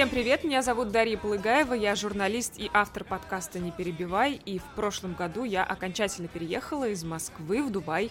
Всем 0.00 0.08
привет, 0.08 0.44
меня 0.44 0.62
зовут 0.62 0.92
Дарья 0.92 1.18
Полыгаева, 1.18 1.74
я 1.74 1.94
журналист 1.94 2.58
и 2.58 2.70
автор 2.72 3.04
подкаста 3.04 3.58
«Не 3.58 3.70
перебивай», 3.70 4.40
и 4.46 4.58
в 4.58 4.64
прошлом 4.74 5.12
году 5.12 5.44
я 5.44 5.62
окончательно 5.62 6.26
переехала 6.26 6.88
из 6.88 7.04
Москвы 7.04 7.62
в 7.62 7.68
Дубай. 7.68 8.10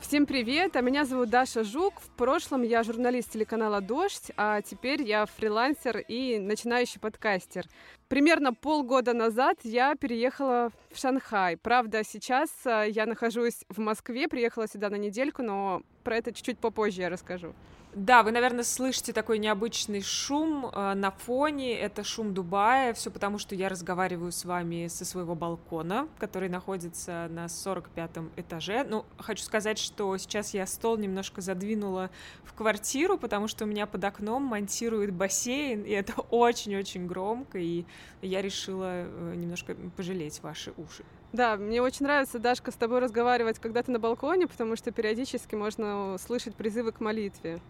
Всем 0.00 0.26
привет, 0.26 0.74
а 0.74 0.80
меня 0.80 1.04
зовут 1.04 1.30
Даша 1.30 1.62
Жук. 1.62 2.00
В 2.00 2.08
прошлом 2.16 2.62
я 2.62 2.82
журналист 2.82 3.30
телеканала 3.30 3.80
«Дождь», 3.80 4.32
а 4.36 4.60
теперь 4.60 5.04
я 5.04 5.24
фрилансер 5.24 5.98
и 5.98 6.40
начинающий 6.40 6.98
подкастер. 6.98 7.64
Примерно 8.08 8.52
полгода 8.52 9.14
назад 9.14 9.58
я 9.62 9.94
переехала 9.94 10.72
в 10.90 10.98
Шанхай. 10.98 11.56
Правда, 11.56 12.02
сейчас 12.02 12.50
а, 12.64 12.82
я 12.82 13.06
нахожусь 13.06 13.64
в 13.68 13.78
Москве, 13.78 14.26
приехала 14.26 14.66
сюда 14.66 14.90
на 14.90 14.96
недельку, 14.96 15.44
но 15.44 15.82
про 16.02 16.16
это 16.16 16.32
чуть-чуть 16.32 16.58
попозже 16.58 17.02
я 17.02 17.08
расскажу. 17.08 17.54
Да, 17.92 18.22
вы, 18.22 18.30
наверное, 18.30 18.62
слышите 18.62 19.12
такой 19.12 19.38
необычный 19.38 20.00
шум 20.00 20.66
э, 20.66 20.94
на 20.94 21.10
фоне. 21.10 21.76
Это 21.76 22.04
шум 22.04 22.32
Дубая. 22.34 22.94
Все 22.94 23.10
потому, 23.10 23.38
что 23.38 23.56
я 23.56 23.68
разговариваю 23.68 24.30
с 24.30 24.44
вами 24.44 24.86
со 24.86 25.04
своего 25.04 25.34
балкона, 25.34 26.06
который 26.18 26.48
находится 26.48 27.26
на 27.30 27.46
45-м 27.46 28.30
этаже. 28.36 28.86
Ну, 28.88 29.04
хочу 29.18 29.42
сказать, 29.42 29.78
что 29.78 30.16
сейчас 30.18 30.54
я 30.54 30.66
стол 30.66 30.98
немножко 30.98 31.40
задвинула 31.40 32.10
в 32.44 32.54
квартиру, 32.54 33.18
потому 33.18 33.48
что 33.48 33.64
у 33.64 33.66
меня 33.66 33.88
под 33.88 34.04
окном 34.04 34.44
монтирует 34.44 35.12
бассейн, 35.12 35.82
и 35.82 35.90
это 35.90 36.12
очень-очень 36.30 37.08
громко, 37.08 37.58
и 37.58 37.84
я 38.22 38.40
решила 38.40 39.02
э, 39.04 39.34
немножко 39.34 39.74
пожалеть 39.96 40.40
ваши 40.44 40.72
уши. 40.76 41.04
Да, 41.32 41.56
мне 41.56 41.82
очень 41.82 42.06
нравится, 42.06 42.38
Дашка, 42.38 42.70
с 42.70 42.76
тобой 42.76 43.00
разговаривать, 43.00 43.58
когда 43.58 43.82
ты 43.82 43.90
на 43.90 43.98
балконе, 43.98 44.46
потому 44.46 44.76
что 44.76 44.92
периодически 44.92 45.56
можно 45.56 46.16
слышать 46.18 46.54
призывы 46.54 46.92
к 46.92 47.00
молитве 47.00 47.60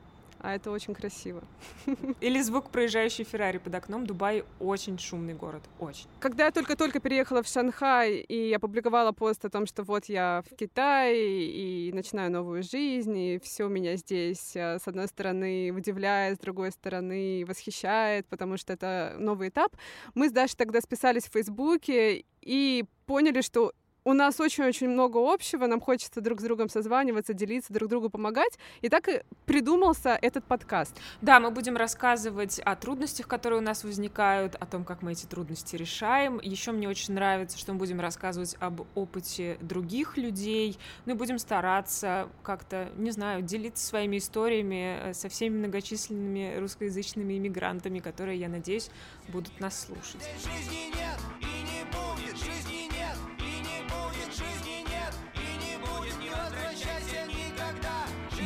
а 0.43 0.55
это 0.55 0.71
очень 0.71 0.95
красиво. 0.95 1.43
Или 2.21 2.41
звук 2.41 2.71
проезжающей 2.71 3.25
Феррари 3.25 3.59
под 3.59 3.75
окном. 3.75 4.07
Дубай 4.07 4.45
очень 4.59 4.99
шумный 4.99 5.35
город, 5.35 5.63
очень. 5.79 6.07
Когда 6.21 6.47
я 6.47 6.51
только-только 6.51 7.01
переехала 7.01 7.43
в 7.43 7.49
Шанхай 7.49 8.19
и 8.19 8.53
опубликовала 8.53 9.13
пост 9.13 9.45
о 9.45 9.51
том, 9.51 9.67
что 9.67 9.83
вот 9.83 10.07
я 10.07 10.43
в 10.51 10.57
Китае 10.57 11.51
и 11.51 11.93
начинаю 11.93 12.31
новую 12.31 12.63
жизнь, 12.63 13.17
и 13.17 13.39
все 13.43 13.69
меня 13.69 13.97
здесь 13.97 14.57
э, 14.57 14.79
с 14.79 14.89
одной 14.89 15.09
стороны 15.09 15.71
удивляет, 15.71 16.37
с 16.39 16.41
другой 16.41 16.73
стороны 16.73 17.45
восхищает, 17.47 18.27
потому 18.27 18.57
что 18.57 18.73
это 18.73 19.17
новый 19.19 19.49
этап, 19.49 19.77
мы 20.15 20.29
с 20.29 20.33
Дашей 20.33 20.57
тогда 20.57 20.81
списались 20.81 21.25
в 21.25 21.33
Фейсбуке 21.33 22.25
и 22.41 22.85
поняли, 23.07 23.41
что 23.41 23.73
у 24.05 24.13
нас 24.13 24.41
очень-очень 24.41 24.89
много 24.89 25.19
общего, 25.19 25.67
нам 25.67 25.81
хочется 25.81 26.21
друг 26.21 26.41
с 26.41 26.43
другом 26.43 26.69
созваниваться, 26.69 27.35
делиться, 27.35 27.73
друг 27.73 27.91
другу 27.91 28.11
помогать. 28.11 28.59
И 28.81 28.89
так 28.89 29.09
и 29.09 29.23
придумался 29.47 30.19
этот 30.21 30.45
подкаст. 30.45 30.97
Да, 31.21 31.41
мы 31.41 31.51
будем 31.51 31.77
рассказывать 31.77 32.59
о 32.61 32.77
трудностях, 32.77 33.29
которые 33.29 33.61
у 33.61 33.63
нас 33.63 33.85
возникают, 33.85 34.55
о 34.55 34.67
том, 34.67 34.85
как 34.85 35.03
мы 35.03 35.13
эти 35.13 35.27
трудности 35.27 35.77
решаем. 35.77 36.41
Еще 36.43 36.73
мне 36.73 36.89
очень 36.89 37.15
нравится, 37.15 37.59
что 37.59 37.73
мы 37.73 37.79
будем 37.79 38.01
рассказывать 38.01 38.57
об 38.61 38.83
опыте 38.95 39.59
других 39.61 40.17
людей. 40.17 40.79
Ну 41.07 41.15
и 41.15 41.17
будем 41.17 41.39
стараться 41.39 42.29
как-то, 42.43 42.91
не 42.97 43.11
знаю, 43.11 43.43
делиться 43.43 43.87
своими 43.87 44.19
историями 44.19 45.11
э, 45.11 45.15
со 45.15 45.29
всеми 45.29 45.59
многочисленными 45.59 46.57
русскоязычными 46.59 47.37
иммигрантами, 47.37 47.99
которые, 47.99 48.39
я 48.39 48.49
надеюсь, 48.49 48.91
будут 49.29 49.59
нас 49.61 49.87
слушать. 49.87 50.29
Жизни 50.43 50.87
нет 50.95 51.19
и 51.41 51.45
не 51.45 51.85
будет, 51.85 52.40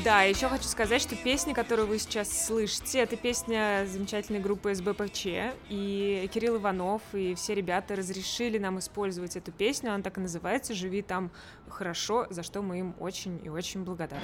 Да, 0.04 0.20
еще 0.20 0.50
хочу 0.50 0.64
сказать, 0.64 1.00
что 1.00 1.16
песня, 1.16 1.54
которую 1.54 1.88
вы 1.88 1.98
сейчас 1.98 2.46
слышите, 2.46 2.98
это 2.98 3.16
песня 3.16 3.86
замечательной 3.86 4.38
группы 4.38 4.74
СБПЧ, 4.74 5.26
и 5.70 6.30
Кирилл 6.30 6.58
Иванов 6.58 7.00
и 7.14 7.34
все 7.34 7.54
ребята 7.54 7.96
разрешили 7.96 8.58
нам 8.58 8.78
использовать 8.80 9.34
эту 9.34 9.50
песню, 9.50 9.94
она 9.94 10.02
так 10.02 10.18
и 10.18 10.20
называется 10.20 10.74
«Живи 10.74 11.00
там 11.00 11.30
хорошо», 11.70 12.26
за 12.28 12.42
что 12.42 12.60
мы 12.60 12.80
им 12.80 12.94
очень 13.00 13.40
и 13.42 13.48
очень 13.48 13.82
благодарны. 13.82 14.20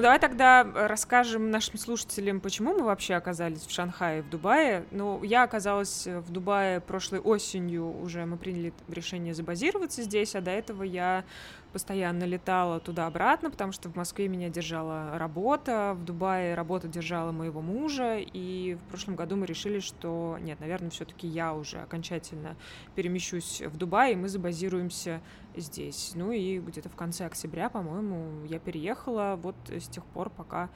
Давай 0.00 0.18
тогда 0.18 0.64
расскажем 0.64 1.50
нашим 1.50 1.78
слушателям, 1.78 2.40
почему 2.40 2.74
мы 2.74 2.84
вообще 2.84 3.14
оказались 3.14 3.66
в 3.66 3.70
Шанхае, 3.70 4.22
в 4.22 4.30
Дубае. 4.30 4.84
Ну, 4.90 5.22
я 5.22 5.42
оказалась 5.42 6.06
в 6.06 6.30
Дубае 6.30 6.80
прошлой 6.80 7.20
осенью, 7.20 8.00
уже 8.00 8.24
мы 8.26 8.36
приняли 8.36 8.72
решение 8.88 9.34
забазироваться 9.34 10.02
здесь, 10.02 10.34
а 10.34 10.40
до 10.40 10.50
этого 10.50 10.82
я 10.82 11.24
постоянно 11.72 12.24
летала 12.24 12.80
туда-обратно, 12.80 13.50
потому 13.50 13.72
что 13.72 13.88
в 13.88 13.96
Москве 13.96 14.28
меня 14.28 14.48
держала 14.48 15.18
работа, 15.18 15.94
в 15.96 16.04
Дубае 16.04 16.54
работа 16.54 16.88
держала 16.88 17.32
моего 17.32 17.60
мужа, 17.60 18.18
и 18.18 18.74
в 18.74 18.90
прошлом 18.90 19.16
году 19.16 19.36
мы 19.36 19.46
решили, 19.46 19.80
что 19.80 20.38
нет, 20.40 20.58
наверное, 20.60 20.90
все-таки 20.90 21.26
я 21.26 21.54
уже 21.54 21.78
окончательно 21.78 22.56
перемещусь 22.94 23.62
в 23.62 23.76
Дубай, 23.76 24.12
и 24.12 24.16
мы 24.16 24.28
забазируемся 24.28 25.20
здесь. 25.60 26.12
Ну 26.14 26.32
и 26.32 26.58
где-то 26.58 26.88
в 26.88 26.96
конце 26.96 27.26
октября, 27.26 27.68
по-моему, 27.68 28.44
я 28.46 28.58
переехала 28.58 29.38
вот 29.40 29.56
с 29.68 29.88
тех 29.88 30.04
пор, 30.06 30.30
пока 30.30 30.68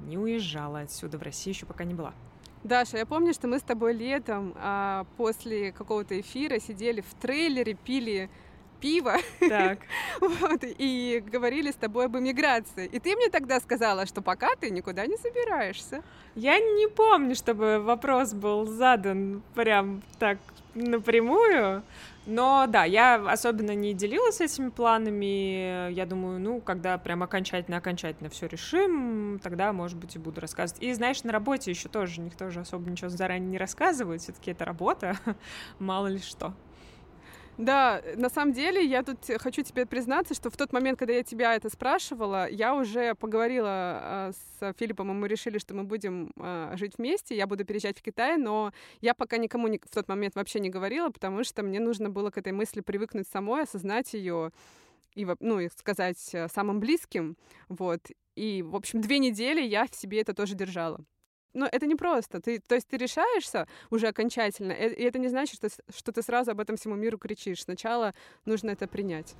не 0.00 0.18
уезжала 0.18 0.80
отсюда, 0.80 1.18
в 1.18 1.22
России 1.22 1.50
еще 1.50 1.66
пока 1.66 1.84
не 1.84 1.94
была. 1.94 2.14
Даша, 2.64 2.98
я 2.98 3.06
помню, 3.06 3.32
что 3.32 3.48
мы 3.48 3.58
с 3.58 3.62
тобой 3.62 3.94
летом 3.94 4.54
а, 4.56 5.06
после 5.16 5.72
какого-то 5.72 6.20
эфира 6.20 6.58
сидели 6.58 7.00
в 7.00 7.14
трейлере, 7.14 7.74
пили 7.74 8.30
пиво. 8.80 9.16
Так. 9.40 9.78
вот, 10.20 10.60
и 10.62 11.22
говорили 11.26 11.70
с 11.70 11.76
тобой 11.76 12.06
об 12.06 12.16
эмиграции. 12.16 12.86
И 12.86 12.98
ты 12.98 13.14
мне 13.14 13.28
тогда 13.28 13.60
сказала, 13.60 14.06
что 14.06 14.22
пока 14.22 14.56
ты 14.56 14.70
никуда 14.70 15.06
не 15.06 15.16
собираешься. 15.16 16.02
Я 16.34 16.58
не 16.58 16.88
помню, 16.88 17.34
чтобы 17.34 17.78
вопрос 17.80 18.32
был 18.32 18.66
задан 18.66 19.42
прям 19.54 20.02
так 20.18 20.38
напрямую. 20.80 21.82
Но 22.26 22.66
да, 22.68 22.84
я 22.84 23.16
особенно 23.30 23.74
не 23.74 23.94
делилась 23.94 24.40
этими 24.40 24.68
планами. 24.68 25.90
Я 25.92 26.06
думаю, 26.06 26.38
ну, 26.38 26.60
когда 26.60 26.98
прям 26.98 27.22
окончательно-окончательно 27.22 28.28
все 28.28 28.46
решим, 28.46 29.40
тогда, 29.42 29.72
может 29.72 29.98
быть, 29.98 30.16
и 30.16 30.18
буду 30.18 30.40
рассказывать. 30.40 30.82
И 30.82 30.92
знаешь, 30.92 31.22
на 31.24 31.32
работе 31.32 31.70
еще 31.70 31.88
тоже 31.88 32.20
никто 32.20 32.50
же 32.50 32.60
особо 32.60 32.90
ничего 32.90 33.08
заранее 33.08 33.50
не 33.50 33.58
рассказывает. 33.58 34.20
Все-таки 34.20 34.50
это 34.50 34.64
работа, 34.64 35.16
мало 35.78 36.08
ли 36.08 36.18
что. 36.18 36.54
Да, 37.58 38.02
на 38.16 38.30
самом 38.30 38.52
деле 38.52 38.82
я 38.84 39.02
тут 39.02 39.18
хочу 39.38 39.62
тебе 39.62 39.84
признаться, 39.84 40.34
что 40.34 40.50
в 40.50 40.56
тот 40.56 40.72
момент, 40.72 40.98
когда 40.98 41.14
я 41.14 41.22
тебя 41.22 41.54
это 41.54 41.68
спрашивала, 41.68 42.48
я 42.48 42.74
уже 42.74 43.14
поговорила 43.14 44.30
э, 44.30 44.32
с 44.32 44.74
Филиппом, 44.78 45.10
и 45.10 45.14
мы 45.14 45.28
решили, 45.28 45.58
что 45.58 45.74
мы 45.74 45.84
будем 45.84 46.32
э, 46.36 46.72
жить 46.76 46.94
вместе, 46.96 47.36
я 47.36 47.46
буду 47.46 47.64
переезжать 47.66 47.98
в 47.98 48.02
Китай, 48.02 48.38
но 48.38 48.72
я 49.02 49.12
пока 49.12 49.36
никому 49.36 49.68
в 49.68 49.94
тот 49.94 50.08
момент 50.08 50.36
вообще 50.36 50.58
не 50.60 50.70
говорила, 50.70 51.10
потому 51.10 51.44
что 51.44 51.62
мне 51.62 51.80
нужно 51.80 52.08
было 52.08 52.30
к 52.30 52.38
этой 52.38 52.52
мысли 52.52 52.80
привыкнуть 52.80 53.28
самой, 53.28 53.64
осознать 53.64 54.14
ее 54.14 54.52
и, 55.14 55.26
ну, 55.40 55.60
и 55.60 55.68
сказать 55.76 56.30
э, 56.32 56.48
самым 56.48 56.80
близким, 56.80 57.36
вот. 57.68 58.00
И, 58.36 58.62
в 58.62 58.74
общем, 58.74 59.02
две 59.02 59.18
недели 59.18 59.60
я 59.60 59.86
в 59.86 59.94
себе 59.94 60.20
это 60.20 60.32
тоже 60.32 60.54
держала. 60.54 61.04
Но 61.52 61.68
это 61.70 61.86
не 61.86 61.94
просто. 61.94 62.40
Ты, 62.40 62.60
то 62.60 62.74
есть 62.74 62.88
ты 62.88 62.96
решаешься 62.96 63.66
уже 63.90 64.08
окончательно, 64.08 64.72
э, 64.72 64.92
и 64.92 65.02
это 65.02 65.18
не 65.18 65.28
значит, 65.28 65.56
что, 65.56 65.68
что 65.94 66.12
ты 66.12 66.22
сразу 66.22 66.52
об 66.52 66.60
этом 66.60 66.76
всему 66.76 66.94
миру 66.94 67.18
кричишь. 67.18 67.62
Сначала 67.62 68.14
нужно 68.44 68.70
это 68.70 68.86
принять. 68.86 69.36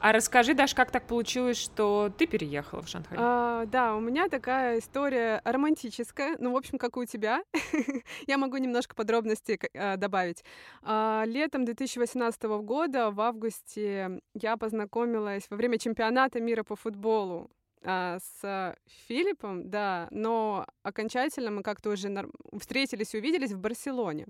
А 0.00 0.12
расскажи, 0.12 0.54
Даш, 0.54 0.74
как 0.74 0.90
так 0.90 1.06
получилось, 1.06 1.56
что 1.56 2.12
ты 2.18 2.26
переехала 2.26 2.82
в 2.82 2.88
Шанхай? 2.88 3.16
А, 3.20 3.66
да, 3.66 3.94
у 3.94 4.00
меня 4.00 4.28
такая 4.28 4.80
история 4.80 5.40
романтическая, 5.44 6.36
ну, 6.38 6.52
в 6.52 6.56
общем, 6.56 6.78
как 6.78 6.96
и 6.96 7.00
у 7.00 7.04
тебя. 7.04 7.42
Я 8.26 8.36
могу 8.38 8.56
немножко 8.56 8.96
подробностей 8.96 9.60
а, 9.74 9.96
добавить. 9.96 10.44
А, 10.82 11.22
летом 11.26 11.64
2018 11.64 12.42
года, 12.42 13.10
в 13.10 13.20
августе, 13.20 14.20
я 14.34 14.56
познакомилась 14.56 15.44
во 15.50 15.56
время 15.56 15.78
чемпионата 15.78 16.40
мира 16.40 16.64
по 16.64 16.74
футболу 16.74 17.50
а, 17.84 18.18
с 18.18 18.76
Филиппом, 19.08 19.68
да, 19.70 20.08
но 20.10 20.66
окончательно 20.82 21.50
мы 21.50 21.62
как-то 21.62 21.90
уже 21.90 22.08
нар... 22.08 22.28
встретились 22.58 23.14
и 23.14 23.18
увиделись 23.18 23.52
в 23.52 23.58
Барселоне. 23.58 24.26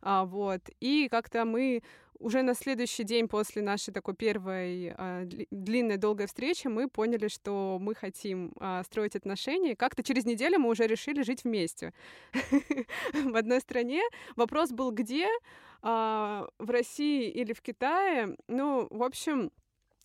А, 0.00 0.24
вот. 0.24 0.62
И 0.80 1.08
как-то 1.10 1.44
мы 1.44 1.82
уже 2.18 2.42
на 2.42 2.54
следующий 2.54 3.04
день 3.04 3.28
после 3.28 3.62
нашей 3.62 3.92
такой 3.92 4.14
первой 4.14 4.92
а, 4.96 5.24
длинной 5.50 5.96
долгой 5.96 6.26
встречи 6.26 6.66
мы 6.66 6.88
поняли, 6.88 7.28
что 7.28 7.78
мы 7.80 7.94
хотим 7.94 8.52
а, 8.58 8.82
строить 8.84 9.16
отношения. 9.16 9.76
Как-то 9.76 10.02
через 10.02 10.24
неделю 10.24 10.58
мы 10.58 10.70
уже 10.70 10.86
решили 10.86 11.22
жить 11.22 11.44
вместе 11.44 11.92
в 12.32 13.36
одной 13.36 13.60
стране. 13.60 14.02
Вопрос 14.34 14.70
был 14.70 14.90
где? 14.90 15.28
А, 15.82 16.48
в 16.58 16.70
России 16.70 17.28
или 17.28 17.52
в 17.52 17.60
Китае? 17.60 18.36
Ну, 18.48 18.88
в 18.90 19.02
общем, 19.02 19.50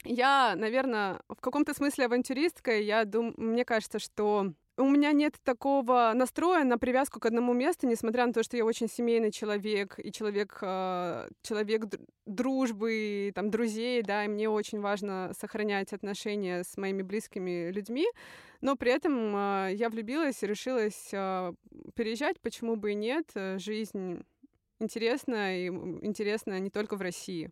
я, 0.03 0.55
наверное, 0.55 1.21
в 1.29 1.41
каком-то 1.41 1.73
смысле 1.73 2.05
авантюристка. 2.05 2.79
Я 2.79 3.05
дум... 3.05 3.33
Мне 3.37 3.65
кажется, 3.65 3.99
что 3.99 4.53
у 4.77 4.89
меня 4.89 5.11
нет 5.11 5.35
такого 5.43 6.11
настроя 6.15 6.63
на 6.63 6.77
привязку 6.77 7.19
к 7.19 7.25
одному 7.25 7.53
месту, 7.53 7.87
несмотря 7.87 8.25
на 8.25 8.33
то, 8.33 8.41
что 8.41 8.57
я 8.57 8.65
очень 8.65 8.87
семейный 8.87 9.31
человек 9.31 9.95
и 9.97 10.11
человек, 10.11 10.57
э, 10.61 11.27
человек 11.43 11.85
дружбы, 12.25 13.31
там, 13.35 13.51
друзей, 13.51 14.01
да, 14.01 14.25
и 14.25 14.27
мне 14.27 14.49
очень 14.49 14.79
важно 14.79 15.33
сохранять 15.39 15.93
отношения 15.93 16.63
с 16.63 16.77
моими 16.77 17.01
близкими 17.03 17.69
людьми, 17.69 18.07
но 18.61 18.75
при 18.75 18.91
этом 18.91 19.35
э, 19.35 19.73
я 19.73 19.89
влюбилась 19.89 20.41
и 20.41 20.47
решилась 20.47 21.09
э, 21.11 21.53
переезжать, 21.95 22.39
почему 22.39 22.75
бы 22.75 22.93
и 22.93 22.95
нет, 22.95 23.31
жизнь 23.57 24.23
интересно, 24.81 25.57
и 25.57 25.67
интересно 25.67 26.59
не 26.59 26.69
только 26.69 26.95
в 26.95 27.01
России. 27.01 27.49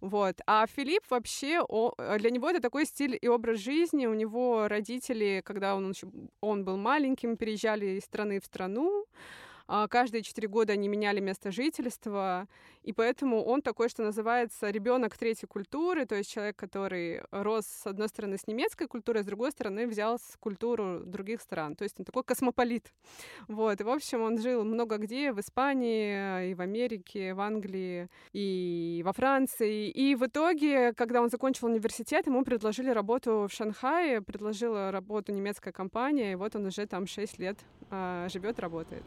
Вот. 0.00 0.40
А 0.46 0.66
Филипп 0.66 1.02
вообще, 1.10 1.60
о, 1.60 1.94
для 2.18 2.30
него 2.30 2.48
это 2.48 2.60
такой 2.60 2.86
стиль 2.86 3.18
и 3.20 3.28
образ 3.28 3.60
жизни. 3.60 4.06
У 4.06 4.14
него 4.14 4.68
родители, 4.68 5.42
когда 5.44 5.76
он, 5.76 5.92
он 6.40 6.64
был 6.64 6.76
маленьким, 6.76 7.36
переезжали 7.36 7.98
из 7.98 8.04
страны 8.04 8.40
в 8.40 8.44
страну. 8.46 9.06
А, 9.72 9.86
каждые 9.86 10.22
четыре 10.22 10.48
года 10.48 10.72
они 10.72 10.88
меняли 10.88 11.20
место 11.20 11.52
жительства, 11.52 12.48
и 12.82 12.92
поэтому 12.92 13.44
он 13.44 13.62
такой, 13.62 13.88
что 13.88 14.02
называется, 14.02 14.68
ребенок 14.68 15.16
третьей 15.16 15.46
культуры, 15.46 16.06
то 16.06 16.16
есть 16.16 16.28
человек, 16.28 16.56
который 16.56 17.22
рос, 17.30 17.66
с 17.66 17.86
одной 17.86 18.08
стороны, 18.08 18.36
с 18.36 18.48
немецкой 18.48 18.88
культурой, 18.88 19.22
с 19.22 19.26
другой 19.26 19.52
стороны, 19.52 19.86
взял 19.86 20.18
с 20.18 20.36
культуру 20.40 21.02
других 21.04 21.40
стран. 21.40 21.76
То 21.76 21.84
есть 21.84 21.94
он 22.00 22.04
такой 22.04 22.24
космополит. 22.24 22.92
Вот. 23.46 23.80
И, 23.80 23.84
в 23.84 23.90
общем, 23.90 24.22
он 24.22 24.38
жил 24.38 24.64
много 24.64 24.96
где, 24.96 25.30
в 25.32 25.38
Испании, 25.38 26.50
и 26.50 26.54
в 26.54 26.60
Америке, 26.60 27.32
в 27.34 27.40
Англии, 27.40 28.08
и 28.32 29.02
во 29.04 29.12
Франции. 29.12 29.88
И 29.88 30.16
в 30.16 30.26
итоге, 30.26 30.94
когда 30.94 31.22
он 31.22 31.30
закончил 31.30 31.68
университет, 31.68 32.26
ему 32.26 32.44
предложили 32.44 32.90
работу 32.90 33.46
в 33.48 33.54
Шанхае, 33.54 34.20
предложила 34.20 34.90
работу 34.90 35.30
немецкая 35.30 35.70
компания, 35.70 36.32
и 36.32 36.34
вот 36.34 36.56
он 36.56 36.66
уже 36.66 36.88
там 36.88 37.06
6 37.06 37.38
лет 37.38 37.56
а, 37.88 38.26
живет, 38.28 38.58
работает. 38.58 39.04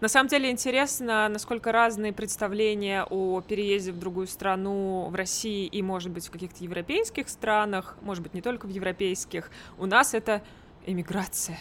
На 0.00 0.08
самом 0.08 0.28
деле 0.28 0.50
интересно, 0.50 1.28
насколько 1.28 1.72
разные 1.72 2.12
представления 2.12 3.04
о 3.08 3.40
переезде 3.40 3.92
в 3.92 3.98
другую 3.98 4.26
страну 4.26 5.08
в 5.10 5.14
России 5.14 5.66
и, 5.66 5.82
может 5.82 6.10
быть, 6.10 6.26
в 6.26 6.30
каких-то 6.30 6.62
европейских 6.64 7.28
странах, 7.28 7.96
может 8.00 8.22
быть, 8.22 8.34
не 8.34 8.42
только 8.42 8.66
в 8.66 8.70
европейских. 8.70 9.50
У 9.78 9.86
нас 9.86 10.14
это 10.14 10.42
эмиграция 10.86 11.58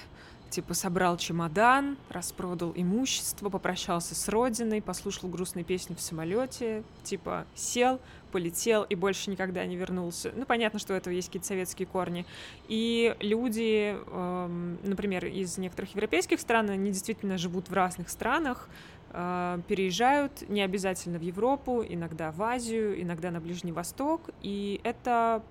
типа 0.54 0.76
собрал 0.76 1.18
чемодан, 1.18 1.98
распродал 2.10 2.74
имущество, 2.76 3.50
попрощался 3.50 4.14
с 4.14 4.30
родиной, 4.30 4.84
послушал 4.84 5.28
грустные 5.28 5.66
песни 5.66 5.96
в 5.96 6.00
самолете, 6.00 6.84
типа 7.02 7.48
сел, 7.56 8.00
полетел 8.32 8.84
и 8.84 8.94
больше 8.94 9.32
никогда 9.32 9.66
не 9.66 9.76
вернулся. 9.76 10.32
Ну, 10.36 10.46
понятно, 10.46 10.78
что 10.78 10.94
у 10.94 10.96
этого 10.96 11.12
есть 11.12 11.30
какие-то 11.30 11.48
советские 11.48 11.88
корни. 11.88 12.28
И 12.68 13.16
люди, 13.20 13.96
эм, 13.96 14.78
например, 14.84 15.26
из 15.26 15.58
некоторых 15.58 15.96
европейских 15.96 16.40
стран, 16.40 16.70
они 16.70 16.92
действительно 16.92 17.40
живут 17.40 17.70
в 17.70 17.74
разных 17.74 18.10
странах, 18.10 18.70
э, 19.10 19.60
переезжают 19.68 20.48
не 20.50 20.62
обязательно 20.62 21.18
в 21.18 21.24
Европу, 21.24 21.84
иногда 21.88 22.32
в 22.32 22.44
Азию, 22.44 23.02
иногда 23.02 23.32
на 23.32 23.42
Ближний 23.42 23.72
Восток, 23.72 24.30
и 24.44 24.80
это 24.84 25.42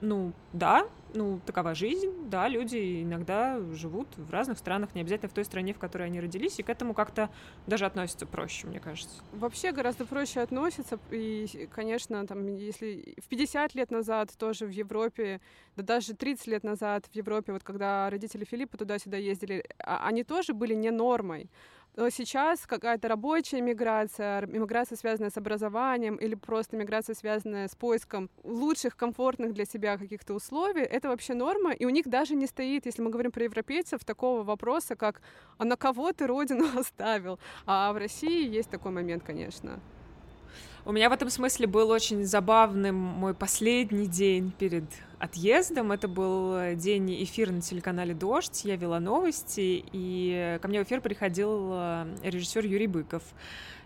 ну, 0.00 0.32
да, 0.52 0.86
ну, 1.14 1.40
такова 1.46 1.74
жизнь, 1.74 2.12
да, 2.28 2.48
люди 2.48 3.02
иногда 3.02 3.60
живут 3.72 4.08
в 4.16 4.30
разных 4.30 4.58
странах, 4.58 4.94
не 4.94 5.00
обязательно 5.00 5.28
в 5.28 5.32
той 5.32 5.44
стране, 5.44 5.72
в 5.72 5.78
которой 5.78 6.04
они 6.04 6.20
родились, 6.20 6.58
и 6.58 6.62
к 6.62 6.68
этому 6.68 6.94
как-то 6.94 7.30
даже 7.66 7.86
относятся 7.86 8.26
проще, 8.26 8.66
мне 8.66 8.80
кажется. 8.80 9.22
Вообще 9.32 9.72
гораздо 9.72 10.04
проще 10.04 10.40
относятся, 10.40 10.98
и, 11.10 11.68
конечно, 11.72 12.26
там, 12.26 12.46
если 12.46 13.14
в 13.22 13.28
50 13.28 13.74
лет 13.74 13.90
назад 13.90 14.30
тоже 14.38 14.66
в 14.66 14.70
Европе, 14.70 15.40
да 15.76 15.82
даже 15.82 16.14
30 16.14 16.46
лет 16.46 16.64
назад 16.64 17.06
в 17.06 17.14
Европе, 17.14 17.52
вот 17.52 17.64
когда 17.64 18.10
родители 18.10 18.44
Филиппа 18.44 18.76
туда-сюда 18.76 19.16
ездили, 19.16 19.64
а, 19.78 20.06
они 20.06 20.24
тоже 20.24 20.52
были 20.52 20.74
не 20.74 20.90
нормой, 20.90 21.50
но 21.98 22.10
сейчас 22.10 22.64
какая-то 22.64 23.08
рабочая 23.08 23.60
миграция, 23.60 24.46
миграция, 24.46 24.96
связанная 24.96 25.30
с 25.30 25.36
образованием, 25.36 26.14
или 26.14 26.36
просто 26.36 26.76
миграция, 26.76 27.16
связанная 27.16 27.66
с 27.66 27.74
поиском 27.74 28.30
лучших, 28.44 28.96
комфортных 28.96 29.52
для 29.52 29.64
себя 29.64 29.98
каких-то 29.98 30.34
условий, 30.34 30.82
это 30.82 31.08
вообще 31.08 31.34
норма, 31.34 31.72
и 31.72 31.84
у 31.86 31.88
них 31.88 32.06
даже 32.06 32.36
не 32.36 32.46
стоит, 32.46 32.86
если 32.86 33.02
мы 33.02 33.10
говорим 33.10 33.32
про 33.32 33.42
европейцев, 33.42 34.04
такого 34.04 34.44
вопроса, 34.44 34.94
как 34.94 35.20
«а 35.58 35.64
на 35.64 35.76
кого 35.76 36.12
ты 36.12 36.28
родину 36.28 36.66
оставил?». 36.78 37.40
А 37.66 37.92
в 37.92 37.96
России 37.96 38.48
есть 38.48 38.70
такой 38.70 38.92
момент, 38.92 39.24
конечно. 39.24 39.80
У 40.84 40.92
меня 40.92 41.10
в 41.10 41.12
этом 41.12 41.28
смысле 41.28 41.66
был 41.66 41.90
очень 41.90 42.24
забавным 42.24 42.94
мой 42.94 43.34
последний 43.34 44.06
день 44.06 44.52
перед 44.58 44.84
отъездом. 45.18 45.92
Это 45.92 46.08
был 46.08 46.74
день 46.76 47.22
эфира 47.22 47.52
на 47.52 47.60
телеканале 47.60 48.14
«Дождь». 48.14 48.64
Я 48.64 48.76
вела 48.76 49.00
новости, 49.00 49.84
и 49.92 50.58
ко 50.62 50.68
мне 50.68 50.82
в 50.82 50.86
эфир 50.86 51.00
приходил 51.00 51.70
э, 51.72 52.06
режиссер 52.22 52.64
Юрий 52.64 52.86
Быков. 52.86 53.22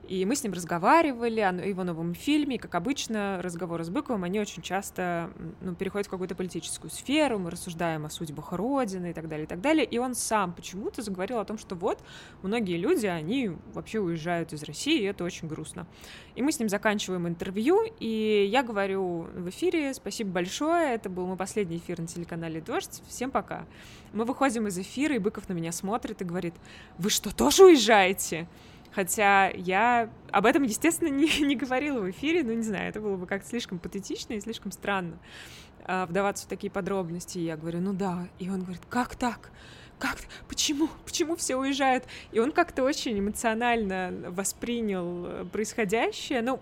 И 0.08 0.26
мы 0.26 0.34
с 0.34 0.42
ним 0.42 0.52
разговаривали 0.52 1.40
о 1.40 1.52
его 1.52 1.84
новом 1.84 2.14
фильме. 2.14 2.56
И, 2.56 2.58
как 2.58 2.74
обычно, 2.74 3.40
разговоры 3.40 3.84
с 3.84 3.90
Быковым, 3.90 4.24
они 4.24 4.40
очень 4.40 4.62
часто 4.62 5.30
ну, 5.60 5.74
переходят 5.74 6.06
в 6.08 6.10
какую-то 6.10 6.34
политическую 6.34 6.90
сферу. 6.90 7.38
Мы 7.38 7.50
рассуждаем 7.50 8.04
о 8.04 8.10
судьбах 8.10 8.52
Родины 8.52 9.10
и 9.10 9.12
так 9.12 9.28
далее, 9.28 9.44
и 9.44 9.48
так 9.48 9.60
далее. 9.60 9.84
И 9.84 9.98
он 9.98 10.14
сам 10.14 10.52
почему-то 10.52 11.02
заговорил 11.02 11.38
о 11.38 11.44
том, 11.44 11.56
что 11.56 11.76
вот, 11.76 12.02
многие 12.42 12.76
люди, 12.76 13.06
они 13.06 13.52
вообще 13.72 14.00
уезжают 14.00 14.52
из 14.52 14.62
России, 14.64 15.00
и 15.00 15.04
это 15.04 15.24
очень 15.24 15.46
грустно. 15.48 15.86
И 16.34 16.42
мы 16.42 16.50
с 16.50 16.58
ним 16.58 16.68
заканчиваем 16.68 17.28
интервью, 17.28 17.82
и 18.00 18.48
я 18.50 18.62
говорю 18.62 19.28
в 19.34 19.48
эфире 19.50 19.94
«Спасибо 19.94 20.30
большое, 20.30 20.94
это 20.94 21.10
был 21.10 21.26
мой 21.26 21.36
последний 21.36 21.76
эфир 21.76 22.00
на 22.00 22.06
телеканале 22.06 22.60
«Дождь, 22.60 23.02
всем 23.08 23.30
пока». 23.30 23.66
Мы 24.12 24.24
выходим 24.24 24.66
из 24.66 24.78
эфира, 24.78 25.14
и 25.14 25.18
Быков 25.18 25.48
на 25.48 25.52
меня 25.52 25.72
смотрит 25.72 26.20
и 26.22 26.24
говорит 26.24 26.54
«Вы 26.98 27.10
что, 27.10 27.34
тоже 27.34 27.64
уезжаете?» 27.64 28.48
Хотя 28.94 29.48
я 29.48 30.10
об 30.30 30.46
этом, 30.46 30.62
естественно, 30.62 31.08
не, 31.10 31.40
не 31.40 31.56
говорила 31.56 32.00
в 32.00 32.10
эфире, 32.10 32.42
ну, 32.42 32.52
не 32.52 32.62
знаю, 32.62 32.88
это 32.88 33.00
было 33.00 33.16
бы 33.16 33.26
как-то 33.26 33.48
слишком 33.48 33.78
патетично 33.78 34.34
и 34.34 34.40
слишком 34.40 34.72
странно 34.72 35.18
э, 35.86 36.06
вдаваться 36.06 36.46
в 36.46 36.48
такие 36.48 36.70
подробности. 36.70 37.38
И 37.38 37.44
я 37.44 37.56
говорю, 37.56 37.80
ну 37.80 37.92
да. 37.92 38.28
И 38.38 38.48
он 38.48 38.62
говорит, 38.62 38.82
как 38.88 39.16
так? 39.16 39.50
Как? 39.98 40.18
Почему? 40.48 40.88
Почему 41.04 41.36
все 41.36 41.56
уезжают? 41.56 42.04
И 42.32 42.40
он 42.40 42.50
как-то 42.50 42.82
очень 42.82 43.18
эмоционально 43.18 44.30
воспринял 44.30 45.26
э, 45.26 45.44
происходящее. 45.44 46.42
Ну, 46.42 46.60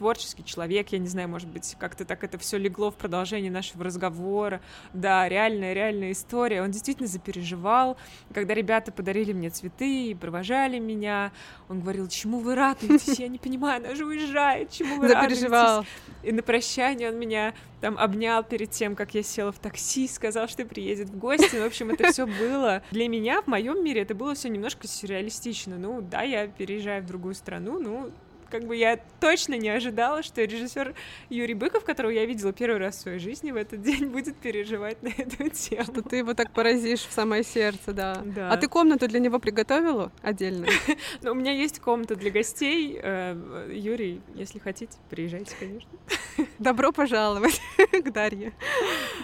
творческий 0.00 0.42
человек, 0.42 0.88
я 0.92 0.98
не 0.98 1.08
знаю, 1.08 1.28
может 1.28 1.46
быть, 1.50 1.76
как-то 1.78 2.06
так 2.06 2.24
это 2.24 2.38
все 2.38 2.56
легло 2.56 2.90
в 2.90 2.94
продолжении 2.94 3.50
нашего 3.50 3.84
разговора. 3.84 4.62
Да, 4.94 5.28
реальная, 5.28 5.74
реальная 5.74 6.12
история. 6.12 6.62
Он 6.62 6.70
действительно 6.70 7.06
запереживал. 7.06 7.98
Когда 8.32 8.54
ребята 8.54 8.92
подарили 8.92 9.34
мне 9.34 9.50
цветы 9.50 10.06
и 10.06 10.14
провожали 10.14 10.78
меня, 10.78 11.32
он 11.68 11.80
говорил, 11.80 12.08
чему 12.08 12.38
вы 12.38 12.54
радуетесь? 12.54 13.18
Я 13.18 13.28
не 13.28 13.36
понимаю, 13.36 13.84
она 13.84 13.94
же 13.94 14.06
уезжает, 14.06 14.70
чему 14.70 14.96
вы 14.96 15.08
радуетесь? 15.08 15.86
И 16.22 16.32
на 16.32 16.42
прощание 16.42 17.10
он 17.10 17.18
меня 17.18 17.52
там 17.82 17.98
обнял 17.98 18.42
перед 18.42 18.70
тем, 18.70 18.96
как 18.96 19.14
я 19.14 19.22
села 19.22 19.52
в 19.52 19.58
такси, 19.58 20.08
сказал, 20.08 20.48
что 20.48 20.64
приедет 20.64 21.10
в 21.10 21.18
гости. 21.18 21.56
В 21.56 21.66
общем, 21.66 21.90
это 21.90 22.10
все 22.10 22.26
было. 22.26 22.82
Для 22.90 23.06
меня 23.06 23.42
в 23.42 23.48
моем 23.48 23.84
мире 23.84 24.00
это 24.00 24.14
было 24.14 24.34
все 24.34 24.48
немножко 24.48 24.88
сюрреалистично. 24.88 25.76
Ну, 25.76 26.00
да, 26.00 26.22
я 26.22 26.46
переезжаю 26.46 27.02
в 27.02 27.06
другую 27.06 27.34
страну, 27.34 27.78
ну, 27.78 28.10
как 28.50 28.64
бы 28.64 28.76
я 28.76 28.98
точно 29.20 29.54
не 29.54 29.68
ожидала, 29.68 30.22
что 30.22 30.42
режиссер 30.42 30.94
Юрий 31.28 31.54
Быков, 31.54 31.84
которого 31.84 32.10
я 32.10 32.26
видела 32.26 32.52
первый 32.52 32.78
раз 32.78 32.96
в 32.96 33.00
своей 33.00 33.18
жизни, 33.18 33.52
в 33.52 33.56
этот 33.56 33.82
день 33.82 34.06
будет 34.10 34.36
переживать 34.36 35.02
на 35.02 35.08
эту 35.08 35.48
тему. 35.48 35.84
Что 35.84 36.02
ты 36.02 36.16
его 36.16 36.34
так 36.34 36.52
поразишь 36.52 37.00
в 37.00 37.12
самое 37.12 37.44
сердце, 37.44 37.92
да. 37.92 38.22
да. 38.24 38.50
А 38.50 38.56
ты 38.56 38.68
комнату 38.68 39.08
для 39.08 39.20
него 39.20 39.38
приготовила 39.38 40.12
отдельно? 40.22 40.66
Ну, 41.22 41.32
у 41.32 41.34
меня 41.34 41.52
есть 41.52 41.80
комната 41.80 42.16
для 42.16 42.30
гостей. 42.30 42.98
Э, 43.00 43.68
Юрий, 43.70 44.20
если 44.34 44.58
хотите, 44.58 44.96
приезжайте, 45.08 45.54
конечно. 45.58 45.90
Добро 46.58 46.92
пожаловать 46.92 47.60
к 47.92 48.10
Дарье. 48.10 48.52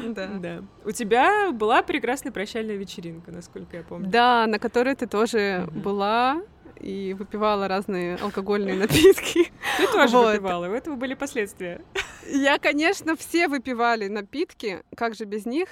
Да. 0.04 0.26
да. 0.26 0.62
У 0.85 0.90
тебя 0.90 1.50
была 1.52 1.83
прекрасная 1.83 2.33
прощальная 2.33 2.76
вечеринка, 2.76 3.33
насколько 3.33 3.76
я 3.76 3.83
помню. 3.83 4.09
Да, 4.09 4.47
на 4.47 4.59
которой 4.59 4.95
ты 4.95 5.06
тоже 5.06 5.66
угу. 5.68 5.80
была 5.80 6.42
и 6.80 7.14
выпивала 7.14 7.68
разные 7.68 8.16
алкогольные 8.16 8.75
напитки. 8.78 9.52
Ты 9.76 9.87
тоже 9.92 10.16
вот. 10.16 10.33
выпивала, 10.33 10.68
у 10.68 10.73
этого 10.73 10.97
были 10.97 11.14
последствия. 11.14 11.83
Я, 12.28 12.59
конечно, 12.59 13.16
все 13.16 13.49
выпивали 13.49 14.09
напитки, 14.09 14.83
как 14.97 15.14
же 15.14 15.25
без 15.25 15.47
них. 15.47 15.68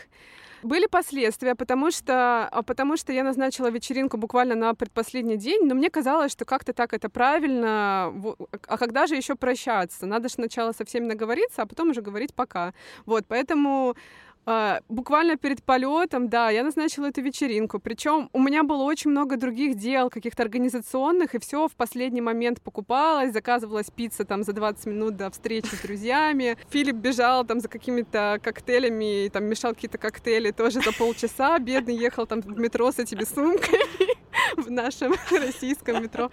Были 0.65 0.87
последствия, 0.87 1.55
потому 1.55 1.91
что, 1.91 2.49
а, 2.51 2.63
потому 2.63 2.97
что 2.97 3.13
я 3.13 3.23
назначила 3.23 3.71
вечеринку 3.71 4.17
буквально 4.17 4.55
на 4.55 4.75
предпоследний 4.75 5.37
день, 5.37 5.67
но 5.67 5.75
мне 5.75 5.91
казалось, 5.91 6.33
что 6.33 6.47
как-то 6.47 6.73
так 6.73 6.95
это 6.95 7.11
правильно. 7.11 8.15
А 8.67 8.79
когда 8.79 9.07
же 9.07 9.15
еще 9.15 9.35
прощаться? 9.35 10.07
Надо 10.07 10.31
же 10.31 10.35
сначала 10.37 10.73
со 10.73 10.87
всеми 10.87 11.05
наговориться, 11.05 11.61
а 11.61 11.67
потом 11.67 11.91
уже 11.91 12.01
говорить 12.01 12.35
пока. 12.35 12.73
Вот, 13.05 13.27
поэтому 13.29 13.95
буквально 14.89 15.37
перед 15.37 15.63
полетом, 15.63 16.29
да, 16.29 16.51
я 16.51 16.63
назначила 16.63 17.07
эту 17.07 17.23
вечеринку. 17.23 17.79
Причем 17.79 18.29
у 18.33 18.41
меня 18.41 18.63
было 18.63 18.83
очень 18.83 19.11
много 19.11 19.37
других 19.37 19.77
дел, 19.77 20.11
каких-то 20.11 20.43
организационных, 20.43 21.35
и 21.35 21.39
все 21.39 21.69
в 21.69 21.73
последний 21.73 22.21
момент 22.21 22.61
покупалось, 22.63 23.33
заказывалась 23.33 23.91
пицца 23.91 24.25
там 24.25 24.43
за 24.43 24.53
20 24.53 24.87
минут 24.87 25.17
до 25.17 25.31
встречи 25.31 25.75
с 25.75 25.83
друзьями. 25.83 26.57
Филипп 26.71 26.97
бежал 26.97 27.45
там 27.45 27.61
за 27.61 27.69
какими-то 27.69 28.39
коктейлями, 28.43 29.29
там 29.29 29.45
мешал 29.45 29.75
какие-то 29.75 29.99
коктейли 29.99 30.51
тоже 30.51 30.81
за 30.81 30.93
полчаса. 30.93 31.59
Бедный 31.59 31.97
ехал 31.97 32.27
там 32.27 32.41
в 32.41 32.59
метро 32.59 32.91
с 32.93 32.99
этими 32.99 33.25
сумками 33.25 34.15
в 34.57 34.71
нашем 34.71 35.15
российском 35.31 36.03
метро. 36.03 36.31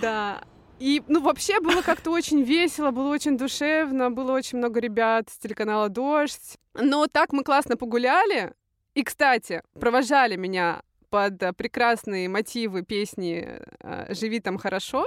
Да. 0.00 0.42
И, 0.80 1.02
ну, 1.08 1.20
вообще 1.20 1.60
было 1.60 1.82
как-то 1.82 2.10
очень 2.10 2.42
весело, 2.42 2.90
было 2.90 3.12
очень 3.12 3.36
душевно, 3.36 4.10
было 4.10 4.32
очень 4.32 4.56
много 4.58 4.80
ребят 4.80 5.28
с 5.28 5.36
телеканала 5.36 5.90
«Дождь». 5.90 6.56
Но 6.74 7.06
так 7.06 7.34
мы 7.34 7.44
классно 7.44 7.76
погуляли. 7.76 8.54
И, 8.94 9.04
кстати, 9.04 9.62
провожали 9.78 10.36
меня 10.36 10.80
под 11.10 11.38
прекрасные 11.56 12.30
мотивы 12.30 12.82
песни 12.82 13.46
э, 13.80 14.14
«Живи 14.14 14.40
там 14.40 14.56
хорошо». 14.56 15.06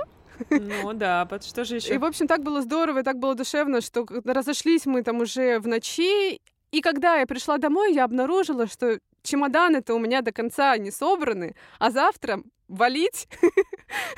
Ну 0.49 0.93
да, 0.93 1.25
под 1.25 1.43
что 1.43 1.63
же 1.63 1.77
еще? 1.77 1.95
И, 1.95 1.97
в 1.97 2.05
общем, 2.05 2.27
так 2.27 2.43
было 2.43 2.61
здорово, 2.61 2.99
и 2.99 3.03
так 3.03 3.17
было 3.17 3.33
душевно, 3.33 3.81
что 3.81 4.05
разошлись 4.25 4.85
мы 4.85 5.01
там 5.01 5.21
уже 5.21 5.59
в 5.59 5.67
ночи. 5.67 6.39
И 6.71 6.81
когда 6.81 7.15
я 7.15 7.25
пришла 7.25 7.57
домой, 7.57 7.93
я 7.93 8.03
обнаружила, 8.03 8.67
что 8.67 8.99
чемоданы-то 9.23 9.95
у 9.95 9.99
меня 9.99 10.21
до 10.21 10.31
конца 10.31 10.77
не 10.77 10.91
собраны, 10.91 11.55
а 11.79 11.89
завтра 11.91 12.43
валить 12.73 13.27